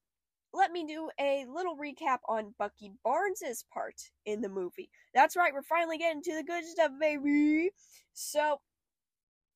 let 0.52 0.70
me 0.70 0.86
do 0.86 1.10
a 1.20 1.46
little 1.52 1.76
recap 1.76 2.18
on 2.28 2.54
Bucky 2.58 2.92
Barnes's 3.02 3.64
part 3.72 3.96
in 4.24 4.40
the 4.40 4.48
movie. 4.48 4.88
That's 5.12 5.36
right, 5.36 5.52
we're 5.52 5.62
finally 5.62 5.98
getting 5.98 6.22
to 6.22 6.34
the 6.34 6.44
good 6.44 6.64
stuff, 6.64 6.92
baby. 7.00 7.70
So, 8.12 8.60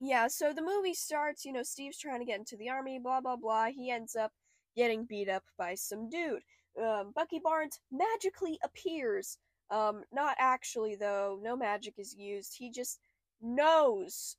yeah, 0.00 0.26
so 0.28 0.52
the 0.52 0.62
movie 0.62 0.94
starts, 0.94 1.44
you 1.44 1.52
know, 1.52 1.62
Steve's 1.62 1.98
trying 1.98 2.20
to 2.20 2.26
get 2.26 2.38
into 2.38 2.56
the 2.56 2.68
army, 2.68 2.98
blah, 3.02 3.20
blah, 3.20 3.36
blah. 3.36 3.66
He 3.66 3.90
ends 3.90 4.16
up 4.16 4.32
getting 4.76 5.04
beat 5.04 5.28
up 5.28 5.44
by 5.56 5.74
some 5.74 6.08
dude. 6.08 6.42
Um, 6.80 7.12
Bucky 7.14 7.40
Barnes 7.42 7.80
magically 7.90 8.58
appears. 8.62 9.38
Um, 9.70 10.02
not 10.12 10.36
actually, 10.38 10.96
though. 10.96 11.38
No 11.42 11.56
magic 11.56 11.94
is 11.98 12.14
used. 12.14 12.56
He 12.58 12.70
just 12.70 13.00
knows 13.40 14.36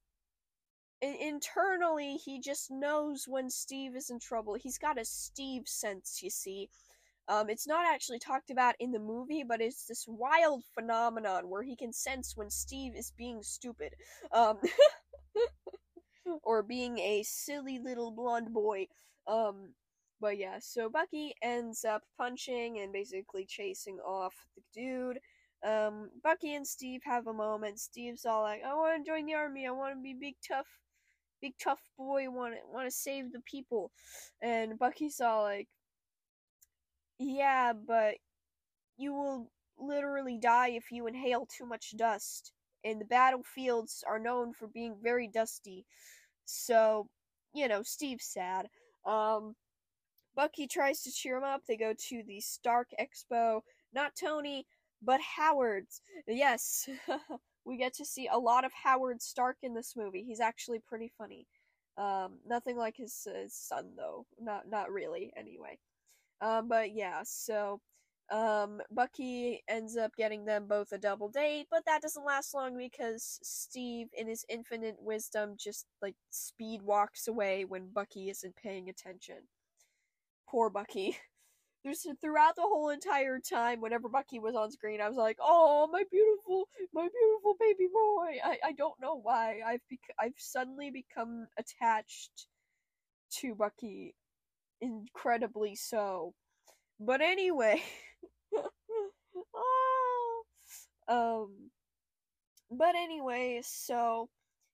internally 1.01 2.15
he 2.17 2.39
just 2.39 2.69
knows 2.69 3.25
when 3.27 3.49
Steve 3.49 3.95
is 3.95 4.09
in 4.09 4.19
trouble. 4.19 4.55
He's 4.55 4.77
got 4.77 4.99
a 4.99 5.05
Steve 5.05 5.67
sense, 5.67 6.21
you 6.21 6.29
see. 6.29 6.69
Um, 7.27 7.49
it's 7.49 7.67
not 7.67 7.85
actually 7.85 8.19
talked 8.19 8.49
about 8.49 8.75
in 8.79 8.91
the 8.91 8.99
movie, 8.99 9.43
but 9.43 9.61
it's 9.61 9.85
this 9.85 10.05
wild 10.07 10.63
phenomenon 10.73 11.47
where 11.47 11.61
he 11.61 11.75
can 11.75 11.93
sense 11.93 12.35
when 12.35 12.49
Steve 12.49 12.95
is 12.95 13.13
being 13.15 13.43
stupid. 13.43 13.93
Um, 14.31 14.57
or 16.43 16.63
being 16.63 16.97
a 16.97 17.23
silly 17.23 17.79
little 17.79 18.11
blonde 18.11 18.51
boy. 18.51 18.87
Um, 19.27 19.73
but 20.21 20.37
yeah, 20.37 20.57
so 20.59 20.89
Bucky 20.89 21.33
ends 21.41 21.85
up 21.85 22.03
punching 22.17 22.79
and 22.79 22.93
basically 22.93 23.45
chasing 23.45 23.99
off 23.99 24.35
the 24.55 24.61
dude. 24.73 25.19
Um, 25.65 26.09
Bucky 26.23 26.55
and 26.55 26.65
Steve 26.65 27.01
have 27.03 27.27
a 27.27 27.33
moment. 27.33 27.79
Steve's 27.79 28.25
all 28.25 28.43
like, 28.43 28.61
I 28.65 28.73
want 28.73 29.03
to 29.03 29.09
join 29.09 29.25
the 29.25 29.33
army. 29.33 29.67
I 29.67 29.71
want 29.71 29.95
to 29.95 30.01
be 30.01 30.15
big 30.19 30.35
tough 30.47 30.67
big 31.41 31.53
tough 31.61 31.81
boy 31.97 32.29
want 32.29 32.53
to 32.53 32.59
want 32.71 32.85
to 32.85 32.91
save 32.91 33.31
the 33.31 33.39
people 33.41 33.91
and 34.41 34.77
bucky 34.77 35.09
saw 35.09 35.41
like 35.41 35.67
yeah 37.17 37.73
but 37.73 38.15
you 38.97 39.13
will 39.13 39.49
literally 39.77 40.37
die 40.37 40.69
if 40.69 40.91
you 40.91 41.07
inhale 41.07 41.45
too 41.45 41.65
much 41.65 41.95
dust 41.95 42.51
and 42.83 42.99
the 42.99 43.05
battlefields 43.05 44.03
are 44.07 44.19
known 44.19 44.53
for 44.53 44.67
being 44.67 44.95
very 45.01 45.27
dusty 45.27 45.85
so 46.45 47.07
you 47.53 47.67
know 47.67 47.81
steve's 47.81 48.25
sad 48.25 48.67
um 49.05 49.55
bucky 50.39 50.67
tries 50.67 51.01
to 51.01 51.11
cheer 51.11 51.37
him 51.37 51.43
up 51.43 51.61
they 51.67 51.75
go 51.75 51.93
to 51.93 52.23
the 52.27 52.39
stark 52.39 52.87
expo 52.99 53.61
not 53.93 54.11
tony 54.15 54.65
but 55.01 55.19
howard's 55.21 56.01
yes 56.27 56.87
we 57.69 57.77
get 57.77 57.93
to 57.93 58.05
see 58.05 58.27
a 58.27 58.37
lot 58.37 58.65
of 58.65 58.71
Howard 58.73 59.21
Stark 59.21 59.57
in 59.61 59.73
this 59.73 59.93
movie. 59.95 60.23
He's 60.23 60.39
actually 60.39 60.79
pretty 60.79 61.11
funny. 61.17 61.47
Um, 61.97 62.39
nothing 62.47 62.77
like 62.77 62.97
his, 62.97 63.27
his 63.33 63.53
son 63.53 63.91
though. 63.95 64.25
Not 64.39 64.69
not 64.69 64.91
really 64.91 65.31
anyway. 65.37 65.77
Um, 66.41 66.67
but 66.67 66.93
yeah, 66.95 67.21
so 67.23 67.81
um, 68.31 68.81
Bucky 68.91 69.61
ends 69.67 69.97
up 69.97 70.15
getting 70.15 70.45
them 70.45 70.67
both 70.67 70.91
a 70.93 70.97
double 70.97 71.29
date, 71.29 71.67
but 71.69 71.83
that 71.85 72.01
doesn't 72.01 72.25
last 72.25 72.53
long 72.53 72.77
because 72.77 73.39
Steve, 73.43 74.07
in 74.17 74.27
his 74.27 74.45
infinite 74.49 74.97
wisdom, 74.99 75.55
just 75.57 75.85
like 76.01 76.15
speed 76.29 76.81
walks 76.81 77.27
away 77.27 77.65
when 77.65 77.89
Bucky 77.93 78.29
isn't 78.29 78.55
paying 78.55 78.89
attention. 78.89 79.37
Poor 80.49 80.69
Bucky. 80.69 81.17
there's 81.83 82.05
throughout 82.21 82.55
the 82.55 82.63
whole 82.63 82.89
entire 82.89 83.39
time 83.39 83.81
whenever 83.81 84.09
Bucky 84.09 84.39
was 84.39 84.55
on 84.55 84.71
screen, 84.71 85.01
I 85.01 85.07
was 85.07 85.17
like, 85.17 85.37
"Oh, 85.41 85.87
my 85.91 86.03
beautiful, 86.11 86.67
my 86.93 87.07
beautiful 87.07 87.55
baby 87.59 87.87
boy." 87.91 88.37
I, 88.43 88.57
I 88.65 88.71
don't 88.73 88.99
know 89.01 89.15
why 89.15 89.61
I've 89.65 89.81
bec- 89.89 90.15
I've 90.19 90.33
suddenly 90.37 90.91
become 90.91 91.47
attached 91.57 92.47
to 93.39 93.55
Bucky, 93.55 94.15
incredibly 94.81 95.75
so. 95.75 96.33
But 96.99 97.21
anyway, 97.21 97.81
oh, 99.55 100.43
um, 101.07 101.71
but 102.71 102.95
anyway, 102.95 103.61
so 103.63 104.29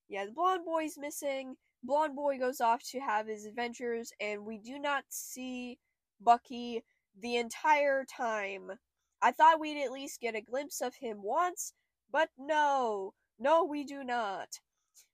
yeah, 0.09 0.25
the 0.25 0.31
blonde 0.31 0.65
boy's 0.65 0.97
missing. 0.97 1.55
Blonde 1.85 2.15
boy 2.15 2.39
goes 2.39 2.61
off 2.61 2.81
to 2.89 2.99
have 2.99 3.27
his 3.27 3.45
adventures, 3.45 4.11
and 4.19 4.43
we 4.43 4.57
do 4.57 4.79
not 4.79 5.03
see 5.09 5.77
Bucky 6.19 6.83
the 7.15 7.35
entire 7.35 8.05
time. 8.05 8.79
I 9.21 9.31
thought 9.31 9.59
we'd 9.59 9.83
at 9.83 9.91
least 9.91 10.19
get 10.19 10.35
a 10.35 10.41
glimpse 10.41 10.81
of 10.81 10.95
him 10.95 11.21
once, 11.21 11.73
but 12.11 12.29
no, 12.37 13.13
no, 13.37 13.63
we 13.63 13.83
do 13.83 14.03
not. 14.03 14.59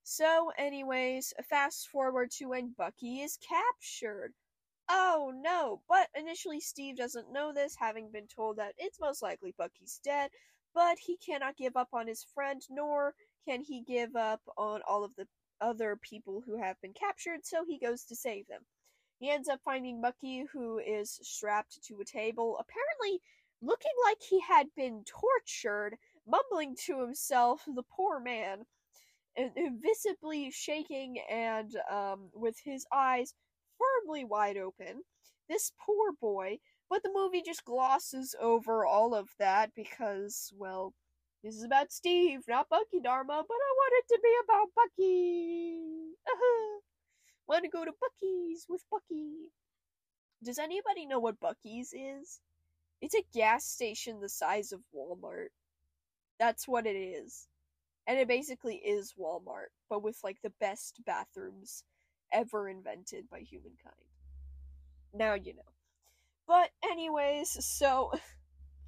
So, 0.03 0.51
anyways, 0.57 1.33
fast 1.49 1.89
forward 1.89 2.31
to 2.31 2.45
when 2.45 2.73
Bucky 2.77 3.21
is 3.21 3.37
captured. 3.37 4.33
Oh 4.87 5.33
no, 5.35 5.81
but 5.89 6.09
initially 6.15 6.59
Steve 6.59 6.97
doesn't 6.97 7.31
know 7.31 7.53
this, 7.53 7.75
having 7.75 8.11
been 8.11 8.27
told 8.27 8.57
that 8.57 8.75
it's 8.77 8.99
most 8.99 9.21
likely 9.21 9.53
Bucky's 9.57 9.99
dead, 10.03 10.31
but 10.73 10.97
he 10.99 11.17
cannot 11.17 11.57
give 11.57 11.75
up 11.75 11.89
on 11.93 12.07
his 12.07 12.23
friend, 12.23 12.61
nor 12.69 13.13
can 13.45 13.61
he 13.61 13.81
give 13.81 14.15
up 14.15 14.41
on 14.57 14.81
all 14.87 15.03
of 15.03 15.15
the 15.15 15.27
other 15.61 15.95
people 15.95 16.41
who 16.45 16.57
have 16.57 16.81
been 16.81 16.93
captured, 16.93 17.45
so 17.45 17.63
he 17.63 17.77
goes 17.77 18.03
to 18.05 18.15
save 18.15 18.47
them. 18.47 18.65
He 19.19 19.29
ends 19.29 19.47
up 19.47 19.61
finding 19.63 20.01
Bucky, 20.01 20.45
who 20.51 20.79
is 20.79 21.19
strapped 21.21 21.81
to 21.83 22.01
a 22.01 22.05
table, 22.05 22.57
apparently 22.59 23.21
looking 23.61 23.91
like 24.05 24.17
he 24.19 24.39
had 24.41 24.67
been 24.75 25.03
tortured, 25.05 25.97
mumbling 26.27 26.75
to 26.85 26.99
himself, 27.01 27.61
the 27.67 27.83
poor 27.83 28.19
man, 28.19 28.65
visibly 29.79 30.51
shaking 30.51 31.19
and 31.29 31.75
um, 31.89 32.29
with 32.33 32.57
his 32.63 32.85
eyes 32.91 33.33
firmly 33.77 34.25
wide 34.25 34.57
open. 34.57 35.03
This 35.47 35.71
poor 35.79 36.11
boy, 36.19 36.57
but 36.89 37.03
the 37.03 37.11
movie 37.13 37.41
just 37.41 37.63
glosses 37.65 38.35
over 38.41 38.85
all 38.85 39.13
of 39.13 39.29
that 39.37 39.71
because, 39.75 40.51
well, 40.57 40.93
this 41.43 41.55
is 41.55 41.63
about 41.63 41.91
Steve, 41.91 42.41
not 42.47 42.69
Bucky 42.69 42.99
Dharma, 43.03 43.43
but 43.47 43.55
I 43.55 43.71
want 43.75 43.93
it 43.97 44.13
to 44.13 44.19
be 44.23 44.35
about 44.43 44.67
Bucky. 44.75 45.77
Uh-huh. 46.27 46.79
Want 47.47 47.63
to 47.63 47.69
go 47.69 47.83
to 47.83 47.91
Bucky's 47.99 48.67
with 48.69 48.85
Bucky. 48.91 49.51
Does 50.43 50.59
anybody 50.59 51.05
know 51.07 51.19
what 51.19 51.39
Bucky's 51.39 51.93
is? 51.93 52.39
It's 53.01 53.15
a 53.15 53.25
gas 53.33 53.65
station 53.65 54.21
the 54.21 54.29
size 54.29 54.71
of 54.71 54.81
Walmart. 54.95 55.47
That's 56.39 56.67
what 56.67 56.85
it 56.85 56.95
is. 56.95 57.47
And 58.07 58.19
it 58.19 58.27
basically 58.27 58.75
is 58.75 59.15
Walmart, 59.19 59.69
but 59.89 60.03
with 60.03 60.19
like 60.23 60.37
the 60.43 60.53
best 60.59 61.01
bathrooms 61.05 61.83
ever 62.31 62.69
invented 62.69 63.29
by 63.29 63.39
humankind. 63.39 63.95
Now 65.13 65.33
you 65.33 65.55
know. 65.55 65.61
But 66.47 66.69
anyways, 66.83 67.63
so 67.65 68.11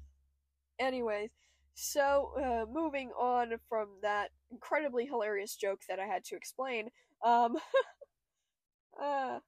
anyways, 0.78 1.30
so 1.74 2.32
uh, 2.42 2.66
moving 2.72 3.10
on 3.10 3.54
from 3.68 3.88
that 4.02 4.30
incredibly 4.50 5.06
hilarious 5.06 5.56
joke 5.56 5.80
that 5.88 5.98
I 6.00 6.06
had 6.06 6.24
to 6.26 6.36
explain, 6.36 6.90
um 7.24 7.56
Uh, 9.00 9.38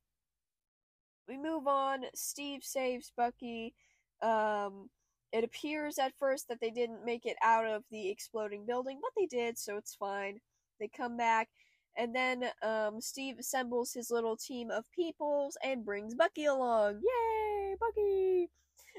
we 1.28 1.36
move 1.36 1.66
on. 1.66 2.04
Steve 2.14 2.62
saves 2.64 3.12
Bucky. 3.16 3.74
Um, 4.22 4.90
it 5.32 5.44
appears 5.44 5.98
at 5.98 6.16
first 6.18 6.48
that 6.48 6.60
they 6.60 6.70
didn't 6.70 7.04
make 7.04 7.26
it 7.26 7.36
out 7.42 7.66
of 7.66 7.82
the 7.90 8.08
exploding 8.08 8.64
building, 8.64 8.98
but 9.02 9.10
they 9.16 9.26
did, 9.26 9.58
so 9.58 9.76
it's 9.76 9.94
fine. 9.94 10.40
They 10.78 10.88
come 10.88 11.16
back, 11.16 11.48
and 11.96 12.14
then 12.14 12.44
um, 12.62 13.00
Steve 13.00 13.36
assembles 13.38 13.92
his 13.92 14.10
little 14.10 14.36
team 14.36 14.70
of 14.70 14.90
peoples 14.92 15.56
and 15.64 15.84
brings 15.84 16.14
Bucky 16.14 16.44
along. 16.44 17.00
Yay, 17.02 17.74
Bucky! 17.80 18.50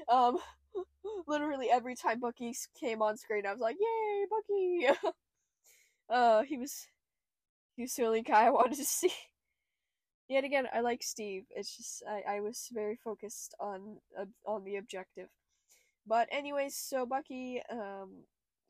Um, 0.08 0.38
literally 1.26 1.68
every 1.70 1.94
time 1.96 2.20
Bucky 2.20 2.54
came 2.78 3.02
on 3.02 3.16
screen, 3.16 3.46
I 3.46 3.52
was 3.52 3.60
like, 3.60 3.76
"Yay, 3.80 4.26
Bucky!" 4.30 5.12
uh, 6.10 6.42
he 6.42 6.56
was 6.56 6.86
he 7.76 7.82
was 7.82 7.94
the 7.94 8.04
only 8.04 8.22
guy 8.22 8.46
I 8.46 8.50
wanted 8.50 8.76
to 8.78 8.84
see 8.86 9.12
yet 10.28 10.44
again, 10.44 10.66
I 10.72 10.80
like 10.80 11.02
Steve. 11.02 11.44
It's 11.50 11.76
just 11.76 12.02
I, 12.08 12.36
I 12.36 12.40
was 12.40 12.68
very 12.72 12.96
focused 12.96 13.54
on 13.60 13.98
uh, 14.18 14.26
on 14.46 14.64
the 14.64 14.76
objective. 14.76 15.28
But 16.06 16.28
anyways, 16.32 16.76
so 16.76 17.06
Bucky 17.06 17.62
um 17.70 18.24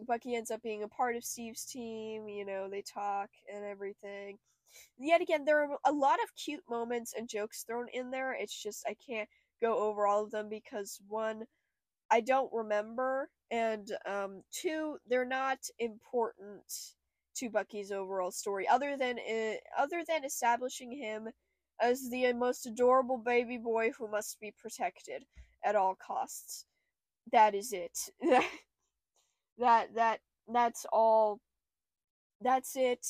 Bucky 0.07 0.37
ends 0.37 0.51
up 0.51 0.63
being 0.63 0.83
a 0.83 0.89
part 0.89 1.17
of 1.17 1.25
Steve's 1.25 1.65
team. 1.65 2.29
You 2.29 2.45
know, 2.47 2.69
they 2.71 2.83
talk 2.83 3.31
and 3.55 3.65
everything. 3.65 4.39
Yet 4.99 5.23
again, 5.23 5.45
there 5.45 5.63
are 5.63 5.79
a 5.87 5.93
lot 5.93 6.21
of 6.23 6.37
cute 6.37 6.65
moments 6.71 7.15
and 7.17 7.29
jokes 7.29 7.65
thrown 7.65 7.89
in 7.93 8.11
there. 8.11 8.35
It's 8.35 8.63
just 8.63 8.85
I 8.89 8.97
can't 9.07 9.29
go 9.61 9.79
over 9.79 10.07
all 10.07 10.25
of 10.25 10.31
them 10.31 10.49
because 10.49 11.01
one, 11.09 11.45
I 12.11 12.21
don't 12.21 12.53
remember, 12.53 13.31
and 13.51 13.91
um, 14.07 14.43
two, 14.51 14.99
they're 15.09 15.25
not 15.25 15.59
important 15.79 16.95
to 17.37 17.51
Bucky's 17.51 17.93
overall 17.93 18.31
story. 18.31 18.67
Other 18.69 18.97
than 18.97 19.19
uh, 19.19 19.55
other 19.79 20.03
than 20.07 20.25
establishing 20.25 20.93
him 20.93 21.29
as 21.81 22.09
the 22.11 22.33
most 22.33 22.67
adorable 22.67 23.19
baby 23.19 23.59
boy 23.59 23.91
who 23.97 24.09
must 24.11 24.41
be 24.41 24.53
protected 24.59 25.25
at 25.65 25.77
all 25.77 25.95
costs. 25.95 26.67
That 27.33 27.55
is 27.55 27.73
it. 27.73 27.99
that 29.59 29.89
that 29.95 30.21
that's 30.53 30.87
all. 30.93 31.41
That's 32.41 32.77
it. 32.77 33.07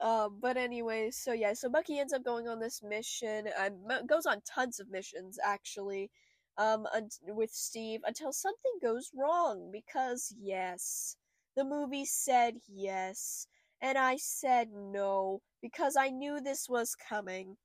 Um, 0.00 0.38
but 0.40 0.56
anyway, 0.56 1.10
so 1.10 1.32
yeah, 1.32 1.52
so 1.54 1.68
Bucky 1.68 1.98
ends 1.98 2.12
up 2.12 2.24
going 2.24 2.48
on 2.48 2.58
this 2.60 2.82
mission. 2.82 3.48
Um, 3.58 4.06
goes 4.06 4.26
on 4.26 4.40
tons 4.42 4.80
of 4.80 4.90
missions 4.90 5.38
actually. 5.44 6.10
Um, 6.56 6.86
with 7.26 7.50
Steve 7.52 8.00
until 8.04 8.32
something 8.32 8.72
goes 8.80 9.10
wrong 9.14 9.70
because 9.72 10.32
yes, 10.38 11.16
the 11.56 11.64
movie 11.64 12.04
said 12.04 12.56
yes, 12.68 13.48
and 13.80 13.98
I 13.98 14.16
said 14.16 14.70
no 14.72 15.42
because 15.60 15.96
I 15.96 16.10
knew 16.10 16.40
this 16.40 16.68
was 16.68 16.94
coming. 16.96 17.56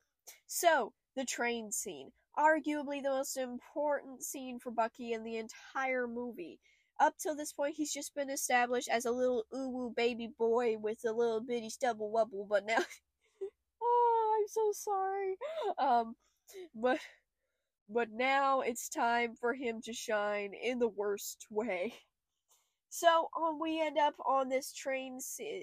So, 0.47 0.93
the 1.15 1.25
train 1.25 1.71
scene. 1.71 2.11
Arguably 2.37 3.01
the 3.03 3.09
most 3.09 3.37
important 3.37 4.23
scene 4.23 4.59
for 4.59 4.71
Bucky 4.71 5.13
in 5.13 5.23
the 5.23 5.37
entire 5.37 6.07
movie. 6.07 6.59
Up 6.99 7.15
till 7.17 7.35
this 7.35 7.53
point, 7.53 7.75
he's 7.75 7.93
just 7.93 8.15
been 8.15 8.29
established 8.29 8.89
as 8.89 9.05
a 9.05 9.11
little 9.11 9.45
uwu 9.53 9.95
baby 9.95 10.27
boy 10.37 10.77
with 10.77 10.99
a 11.05 11.11
little 11.11 11.41
bitty 11.41 11.69
stubble 11.69 12.11
wubble, 12.11 12.47
but 12.47 12.65
now. 12.65 12.79
oh, 13.81 14.37
I'm 14.39 14.47
so 14.47 14.71
sorry. 14.73 15.35
Um, 15.77 16.15
but. 16.75 16.99
But 17.89 18.11
now 18.11 18.61
it's 18.61 18.87
time 18.87 19.35
for 19.35 19.53
him 19.53 19.81
to 19.85 19.93
shine 19.93 20.53
in 20.53 20.77
the 20.77 20.89
worst 20.89 21.47
way. 21.49 21.93
So 22.89 23.29
um, 23.37 23.59
we 23.59 23.79
end 23.81 23.97
up 23.99 24.15
on 24.25 24.49
this 24.49 24.73
train 24.73 25.19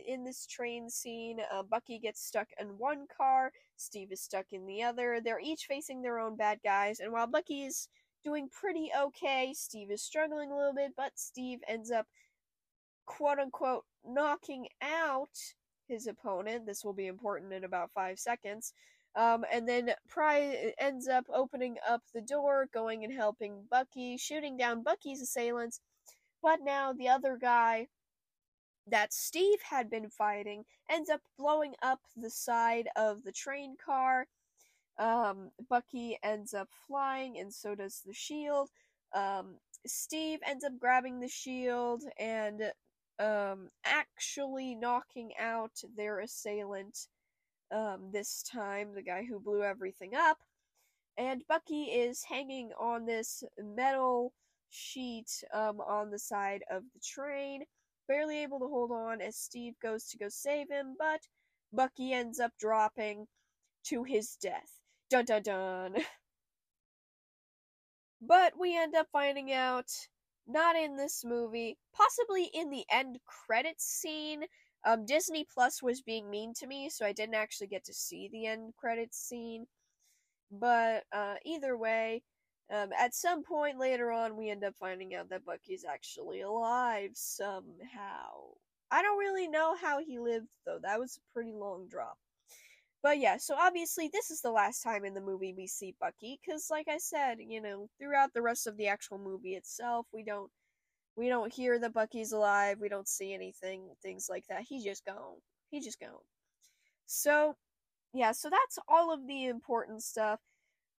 in 0.06 0.24
this 0.24 0.46
train 0.46 0.88
scene. 0.88 1.38
Uh, 1.52 1.62
Bucky 1.64 1.98
gets 1.98 2.24
stuck 2.24 2.48
in 2.60 2.78
one 2.78 3.06
car. 3.16 3.52
Steve 3.76 4.12
is 4.12 4.20
stuck 4.20 4.46
in 4.52 4.64
the 4.64 4.82
other. 4.82 5.20
They're 5.22 5.40
each 5.40 5.66
facing 5.68 6.02
their 6.02 6.18
own 6.20 6.36
bad 6.36 6.60
guys, 6.64 7.00
and 7.00 7.12
while 7.12 7.26
Bucky 7.26 7.64
is 7.64 7.88
doing 8.24 8.48
pretty 8.48 8.90
okay, 8.96 9.52
Steve 9.56 9.90
is 9.90 10.02
struggling 10.02 10.52
a 10.52 10.56
little 10.56 10.74
bit. 10.74 10.92
But 10.96 11.12
Steve 11.16 11.60
ends 11.68 11.90
up, 11.90 12.06
quote 13.06 13.38
unquote, 13.40 13.84
knocking 14.04 14.68
out 14.80 15.36
his 15.88 16.06
opponent. 16.06 16.64
This 16.64 16.84
will 16.84 16.94
be 16.94 17.06
important 17.08 17.52
in 17.52 17.64
about 17.64 17.90
five 17.92 18.18
seconds. 18.20 18.72
Um, 19.16 19.44
and 19.50 19.66
then 19.66 19.92
Pry 20.08 20.74
ends 20.78 21.08
up 21.08 21.24
opening 21.32 21.76
up 21.88 22.02
the 22.14 22.20
door, 22.20 22.68
going 22.72 23.02
and 23.02 23.12
helping 23.12 23.64
Bucky, 23.70 24.18
shooting 24.18 24.56
down 24.58 24.82
Bucky's 24.82 25.22
assailants 25.22 25.80
but 26.46 26.60
now 26.62 26.92
the 26.92 27.08
other 27.08 27.36
guy 27.36 27.88
that 28.86 29.12
Steve 29.12 29.58
had 29.68 29.90
been 29.90 30.08
fighting 30.08 30.64
ends 30.88 31.10
up 31.10 31.20
blowing 31.36 31.74
up 31.82 32.00
the 32.16 32.30
side 32.30 32.88
of 32.94 33.24
the 33.24 33.32
train 33.32 33.76
car. 33.84 34.28
Um, 34.96 35.50
Bucky 35.68 36.18
ends 36.22 36.54
up 36.54 36.68
flying, 36.86 37.36
and 37.38 37.52
so 37.52 37.74
does 37.74 38.02
the 38.06 38.12
shield. 38.14 38.70
Um, 39.12 39.56
Steve 39.86 40.38
ends 40.46 40.64
up 40.64 40.78
grabbing 40.78 41.18
the 41.18 41.28
shield 41.28 42.04
and 42.16 42.72
um, 43.18 43.70
actually 43.84 44.76
knocking 44.76 45.32
out 45.38 45.82
their 45.96 46.20
assailant 46.20 47.08
um, 47.72 48.10
this 48.12 48.42
time, 48.42 48.94
the 48.94 49.02
guy 49.02 49.24
who 49.24 49.40
blew 49.40 49.62
everything 49.62 50.14
up. 50.14 50.38
And 51.18 51.42
Bucky 51.48 51.84
is 51.84 52.24
hanging 52.24 52.70
on 52.78 53.06
this 53.06 53.42
metal 53.58 54.32
sheet 54.70 55.42
um, 55.52 55.80
on 55.80 56.10
the 56.10 56.18
side 56.18 56.62
of 56.70 56.82
the 56.92 57.00
train, 57.00 57.64
barely 58.06 58.42
able 58.42 58.58
to 58.60 58.66
hold 58.68 58.90
on 58.92 59.20
as 59.20 59.36
Steve 59.36 59.74
goes 59.80 60.06
to 60.08 60.18
go 60.18 60.28
save 60.28 60.68
him, 60.70 60.94
but 60.98 61.20
Bucky 61.72 62.12
ends 62.12 62.38
up 62.38 62.52
dropping 62.58 63.26
to 63.84 64.04
his 64.04 64.36
death. 64.36 64.80
Dun 65.10 65.24
dun 65.24 65.42
dun. 65.42 65.96
But 68.20 68.58
we 68.58 68.76
end 68.76 68.94
up 68.94 69.08
finding 69.12 69.52
out 69.52 69.92
not 70.46 70.74
in 70.74 70.96
this 70.96 71.22
movie, 71.24 71.78
possibly 71.94 72.44
in 72.44 72.70
the 72.70 72.84
end 72.90 73.20
credits 73.26 73.84
scene. 73.84 74.44
Um, 74.86 75.04
Disney 75.04 75.44
Plus 75.44 75.82
was 75.82 76.00
being 76.00 76.30
mean 76.30 76.54
to 76.54 76.66
me, 76.66 76.88
so 76.88 77.04
I 77.04 77.12
didn't 77.12 77.34
actually 77.34 77.66
get 77.66 77.84
to 77.86 77.92
see 77.92 78.28
the 78.28 78.46
end 78.46 78.74
credits 78.76 79.18
scene. 79.18 79.66
But 80.50 81.04
uh, 81.12 81.34
either 81.44 81.76
way, 81.76 82.22
um, 82.72 82.90
at 82.98 83.14
some 83.14 83.42
point 83.42 83.78
later 83.78 84.12
on, 84.12 84.36
we 84.36 84.48
end 84.48 84.64
up 84.64 84.76
finding 84.76 85.14
out 85.14 85.28
that 85.30 85.44
Bucky's 85.44 85.84
actually 85.84 86.40
alive 86.42 87.10
somehow. 87.14 88.54
I 88.90 89.02
don't 89.02 89.18
really 89.18 89.48
know 89.48 89.74
how 89.76 90.00
he 90.00 90.20
lived, 90.20 90.48
though. 90.64 90.78
That 90.80 91.00
was 91.00 91.16
a 91.18 91.32
pretty 91.34 91.52
long 91.52 91.88
drop. 91.88 92.16
But 93.02 93.18
yeah, 93.18 93.36
so 93.36 93.54
obviously 93.56 94.08
this 94.12 94.30
is 94.32 94.40
the 94.40 94.50
last 94.50 94.82
time 94.82 95.04
in 95.04 95.14
the 95.14 95.20
movie 95.20 95.54
we 95.56 95.68
see 95.68 95.94
Bucky 96.00 96.40
cuz 96.44 96.70
like 96.70 96.88
I 96.88 96.98
said, 96.98 97.38
you 97.40 97.60
know, 97.60 97.88
throughout 97.98 98.32
the 98.32 98.42
rest 98.42 98.66
of 98.66 98.76
the 98.76 98.88
actual 98.88 99.18
movie 99.18 99.54
itself, 99.54 100.08
we 100.12 100.24
don't 100.24 100.50
we 101.16 101.28
don't 101.28 101.52
hear 101.52 101.78
that 101.78 101.94
Bucky's 101.94 102.32
alive, 102.32 102.78
we 102.80 102.88
don't 102.88 103.08
see 103.08 103.32
anything 103.34 103.90
things 104.02 104.28
like 104.30 104.46
that. 104.48 104.62
He's 104.62 104.84
just 104.84 105.04
gone. 105.04 105.40
He 105.70 105.80
just 105.80 106.00
gone. 106.00 106.10
So, 107.06 107.56
yeah, 108.12 108.32
so 108.32 108.50
that's 108.50 108.78
all 108.88 109.12
of 109.12 109.26
the 109.26 109.46
important 109.46 110.02
stuff. 110.02 110.40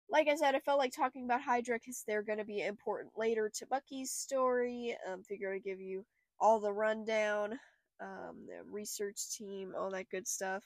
Like 0.09 0.27
I 0.29 0.35
said, 0.35 0.55
I 0.55 0.59
felt 0.59 0.79
like 0.79 0.93
talking 0.93 1.25
about 1.25 1.41
Hydra 1.41 1.79
cuz 1.79 2.03
they're 2.07 2.23
going 2.23 2.37
to 2.39 2.45
be 2.45 2.61
important 2.63 3.17
later 3.17 3.49
to 3.55 3.67
Bucky's 3.67 4.11
story. 4.11 4.97
Um 5.07 5.23
figure 5.23 5.53
to 5.53 5.59
give 5.59 5.81
you 5.81 6.05
all 6.39 6.59
the 6.59 6.73
rundown, 6.73 7.59
um 8.01 8.47
the 8.47 8.63
research 8.71 9.29
team, 9.37 9.73
all 9.77 9.91
that 9.91 10.09
good 10.09 10.27
stuff. 10.27 10.63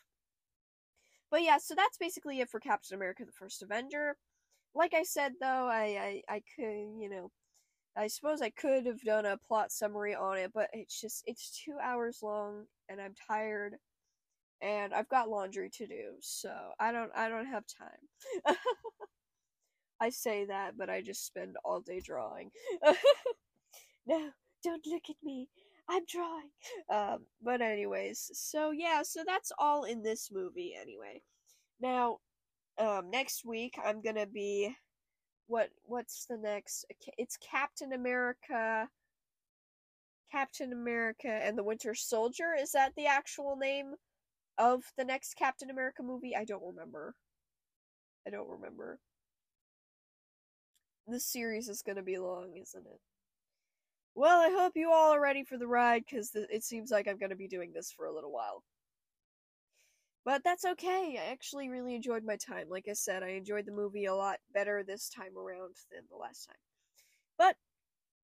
But 1.31 1.43
yeah, 1.43 1.57
so 1.57 1.75
that's 1.75 1.97
basically 1.97 2.41
it 2.41 2.49
for 2.49 2.59
Captain 2.59 2.95
America 2.95 3.25
the 3.25 3.31
First 3.31 3.63
Avenger. 3.63 4.17
Like 4.75 4.93
I 4.93 5.03
said 5.03 5.33
though, 5.41 5.67
I, 5.67 6.21
I, 6.29 6.35
I 6.35 6.41
could, 6.55 6.99
you 6.99 7.09
know, 7.09 7.31
I 7.97 8.08
suppose 8.08 8.41
I 8.41 8.49
could 8.49 8.86
have 8.86 9.01
done 9.01 9.25
a 9.25 9.38
plot 9.38 9.71
summary 9.71 10.15
on 10.15 10.38
it, 10.38 10.51
but 10.54 10.69
it's 10.73 10.99
just 10.99 11.23
it's 11.27 11.62
two 11.63 11.77
hours 11.82 12.19
long 12.23 12.65
and 12.89 13.01
I'm 13.01 13.13
tired 13.27 13.75
and 14.62 14.93
I've 14.93 15.10
got 15.10 15.30
laundry 15.30 15.69
to 15.77 15.88
do, 15.88 16.13
so 16.21 16.54
I 16.80 16.91
don't 16.91 17.12
I 17.15 17.30
don't 17.30 17.47
have 17.47 17.63
time. 17.67 18.56
I 20.01 20.10
say 20.10 20.45
that, 20.45 20.77
but 20.77 20.89
I 20.89 21.01
just 21.01 21.25
spend 21.25 21.58
all 21.65 21.82
day 21.82 21.99
drawing. 22.04 22.51
no, 24.08 24.30
don't 24.63 24.86
look 24.88 25.04
at 25.10 25.15
me. 25.23 25.49
I'm 25.89 26.04
drawing. 26.08 26.49
Um, 26.91 27.25
but 27.41 27.62
anyways, 27.62 28.32
so 28.34 28.71
yeah, 28.71 29.01
so 29.04 29.23
that's 29.25 29.51
all 29.60 29.84
in 29.84 30.01
this 30.01 30.30
movie 30.32 30.73
anyway. 30.80 31.21
Now, 31.82 32.19
um, 32.77 33.10
next 33.12 33.45
week 33.45 33.75
I'm 33.84 34.01
gonna 34.01 34.27
be 34.27 34.75
what 35.47 35.69
what's 35.84 36.25
the 36.25 36.38
next? 36.38 36.86
It's 37.17 37.38
Captain 37.38 37.93
America. 37.93 38.89
Captain 40.32 40.71
America 40.71 41.27
and 41.27 41.58
the 41.58 41.63
Winter 41.63 41.93
Soldier. 41.93 42.56
Is 42.58 42.71
that 42.71 42.93
the 42.95 43.06
actual 43.06 43.58
name 43.58 43.95
of 44.58 44.84
the 44.97 45.04
next 45.04 45.36
Captain 45.36 45.69
America 45.69 46.04
movie? 46.04 46.36
I 46.36 46.45
don't 46.45 46.63
remember. 46.63 47.15
I 48.25 48.30
don't 48.30 48.49
remember. 48.49 48.99
This 51.08 51.25
series 51.25 51.67
is 51.67 51.82
gonna 51.82 52.04
be 52.04 52.17
long, 52.17 52.56
isn't 52.56 52.86
it? 52.86 53.01
Well, 54.15 54.39
I 54.41 54.49
hope 54.49 54.73
you 54.75 54.91
all 54.91 55.13
are 55.13 55.21
ready 55.21 55.43
for 55.43 55.58
the 55.58 55.67
ride 55.67 56.04
because 56.10 56.32
th- 56.32 56.47
it 56.51 56.63
seems 56.63 56.91
like 56.91 57.08
I'm 57.08 57.17
going 57.17 57.30
to 57.30 57.36
be 57.36 57.47
doing 57.47 57.71
this 57.73 57.91
for 57.91 58.06
a 58.06 58.13
little 58.13 58.32
while. 58.32 58.63
But 60.23 60.43
that's 60.43 60.65
okay. 60.65 61.17
I 61.19 61.31
actually 61.31 61.69
really 61.69 61.95
enjoyed 61.95 62.23
my 62.23 62.36
time. 62.36 62.67
Like 62.69 62.88
I 62.89 62.93
said, 62.93 63.23
I 63.23 63.29
enjoyed 63.29 63.65
the 63.65 63.71
movie 63.71 64.05
a 64.05 64.15
lot 64.15 64.38
better 64.53 64.84
this 64.84 65.10
time 65.10 65.38
around 65.38 65.75
than 65.91 66.01
the 66.10 66.15
last 66.17 66.45
time. 66.45 66.57
But 67.38 67.55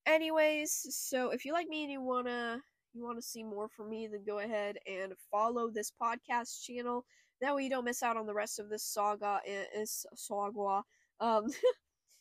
anyways, 0.06 0.86
so 0.90 1.30
if 1.30 1.44
you 1.44 1.52
like 1.52 1.68
me 1.68 1.84
and 1.84 1.92
you 1.92 2.00
want 2.02 2.26
to 2.26 2.60
you 2.94 3.04
want 3.04 3.18
to 3.18 3.22
see 3.22 3.44
more 3.44 3.68
from 3.68 3.90
me, 3.90 4.08
then 4.08 4.24
go 4.26 4.38
ahead 4.38 4.78
and 4.86 5.12
follow 5.30 5.70
this 5.70 5.92
podcast 6.00 6.62
channel. 6.64 7.04
That 7.40 7.54
way 7.54 7.64
you 7.64 7.70
don't 7.70 7.84
miss 7.84 8.02
out 8.02 8.16
on 8.16 8.26
the 8.26 8.34
rest 8.34 8.58
of 8.58 8.68
this 8.68 8.84
saga 8.84 9.40
is 9.46 10.06
saga 10.14 10.82
um 11.20 11.46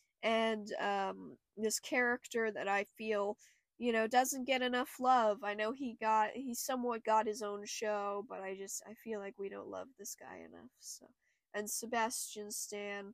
and 0.23 0.73
um 0.81 1.37
this 1.57 1.79
character 1.79 2.51
that 2.51 2.67
I 2.67 2.85
feel 2.97 3.37
you 3.77 3.91
know, 3.91 4.07
doesn't 4.07 4.45
get 4.45 4.61
enough 4.61 4.95
love. 4.99 5.39
I 5.43 5.53
know 5.53 5.71
he 5.71 5.97
got 5.99 6.31
he 6.33 6.53
somewhat 6.55 7.03
got 7.03 7.27
his 7.27 7.41
own 7.41 7.65
show, 7.65 8.25
but 8.29 8.41
I 8.41 8.55
just 8.55 8.83
I 8.87 8.93
feel 8.95 9.19
like 9.19 9.35
we 9.37 9.49
don't 9.49 9.69
love 9.69 9.87
this 9.99 10.15
guy 10.19 10.37
enough. 10.39 10.71
So, 10.79 11.07
and 11.53 11.69
Sebastian 11.69 12.51
Stan, 12.51 13.13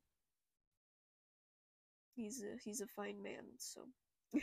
he's 2.16 2.42
a 2.44 2.58
he's 2.64 2.82
a 2.82 2.88
fine 2.88 3.22
man. 3.22 3.44
So, 3.58 3.82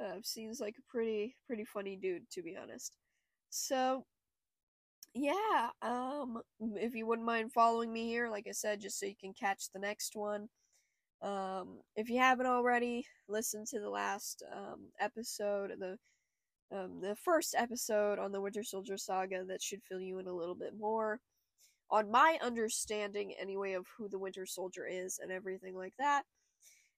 uh, 0.00 0.16
seems 0.22 0.60
like 0.60 0.76
a 0.78 0.90
pretty 0.90 1.36
pretty 1.46 1.64
funny 1.64 1.96
dude 1.96 2.28
to 2.30 2.42
be 2.42 2.56
honest. 2.56 2.96
So, 3.50 4.04
yeah, 5.14 5.70
um, 5.82 6.40
if 6.76 6.94
you 6.94 7.06
wouldn't 7.06 7.26
mind 7.26 7.52
following 7.52 7.92
me 7.92 8.06
here, 8.08 8.28
like 8.28 8.46
I 8.48 8.52
said, 8.52 8.80
just 8.80 8.98
so 8.98 9.06
you 9.06 9.14
can 9.18 9.32
catch 9.32 9.70
the 9.72 9.78
next 9.78 10.16
one. 10.16 10.48
Um, 11.24 11.78
if 11.96 12.10
you 12.10 12.18
haven't 12.18 12.46
already, 12.46 13.06
listen 13.28 13.64
to 13.70 13.80
the 13.80 13.88
last 13.88 14.42
um, 14.54 14.88
episode, 15.00 15.72
the 15.78 15.96
um, 16.70 17.00
the 17.00 17.16
first 17.16 17.54
episode 17.56 18.18
on 18.18 18.30
the 18.30 18.40
Winter 18.40 18.62
Soldier 18.62 18.98
saga. 18.98 19.44
That 19.44 19.62
should 19.62 19.82
fill 19.82 20.00
you 20.00 20.18
in 20.18 20.26
a 20.26 20.34
little 20.34 20.54
bit 20.54 20.74
more 20.78 21.20
on 21.90 22.10
my 22.10 22.38
understanding, 22.42 23.32
anyway, 23.40 23.72
of 23.72 23.86
who 23.96 24.08
the 24.08 24.18
Winter 24.18 24.44
Soldier 24.44 24.86
is 24.86 25.18
and 25.22 25.32
everything 25.32 25.74
like 25.74 25.94
that. 25.98 26.24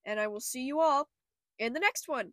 And 0.05 0.19
I 0.19 0.27
will 0.27 0.41
see 0.41 0.63
you 0.63 0.81
all 0.81 1.09
in 1.59 1.73
the 1.73 1.81
next 1.81 2.09
one. 2.09 2.33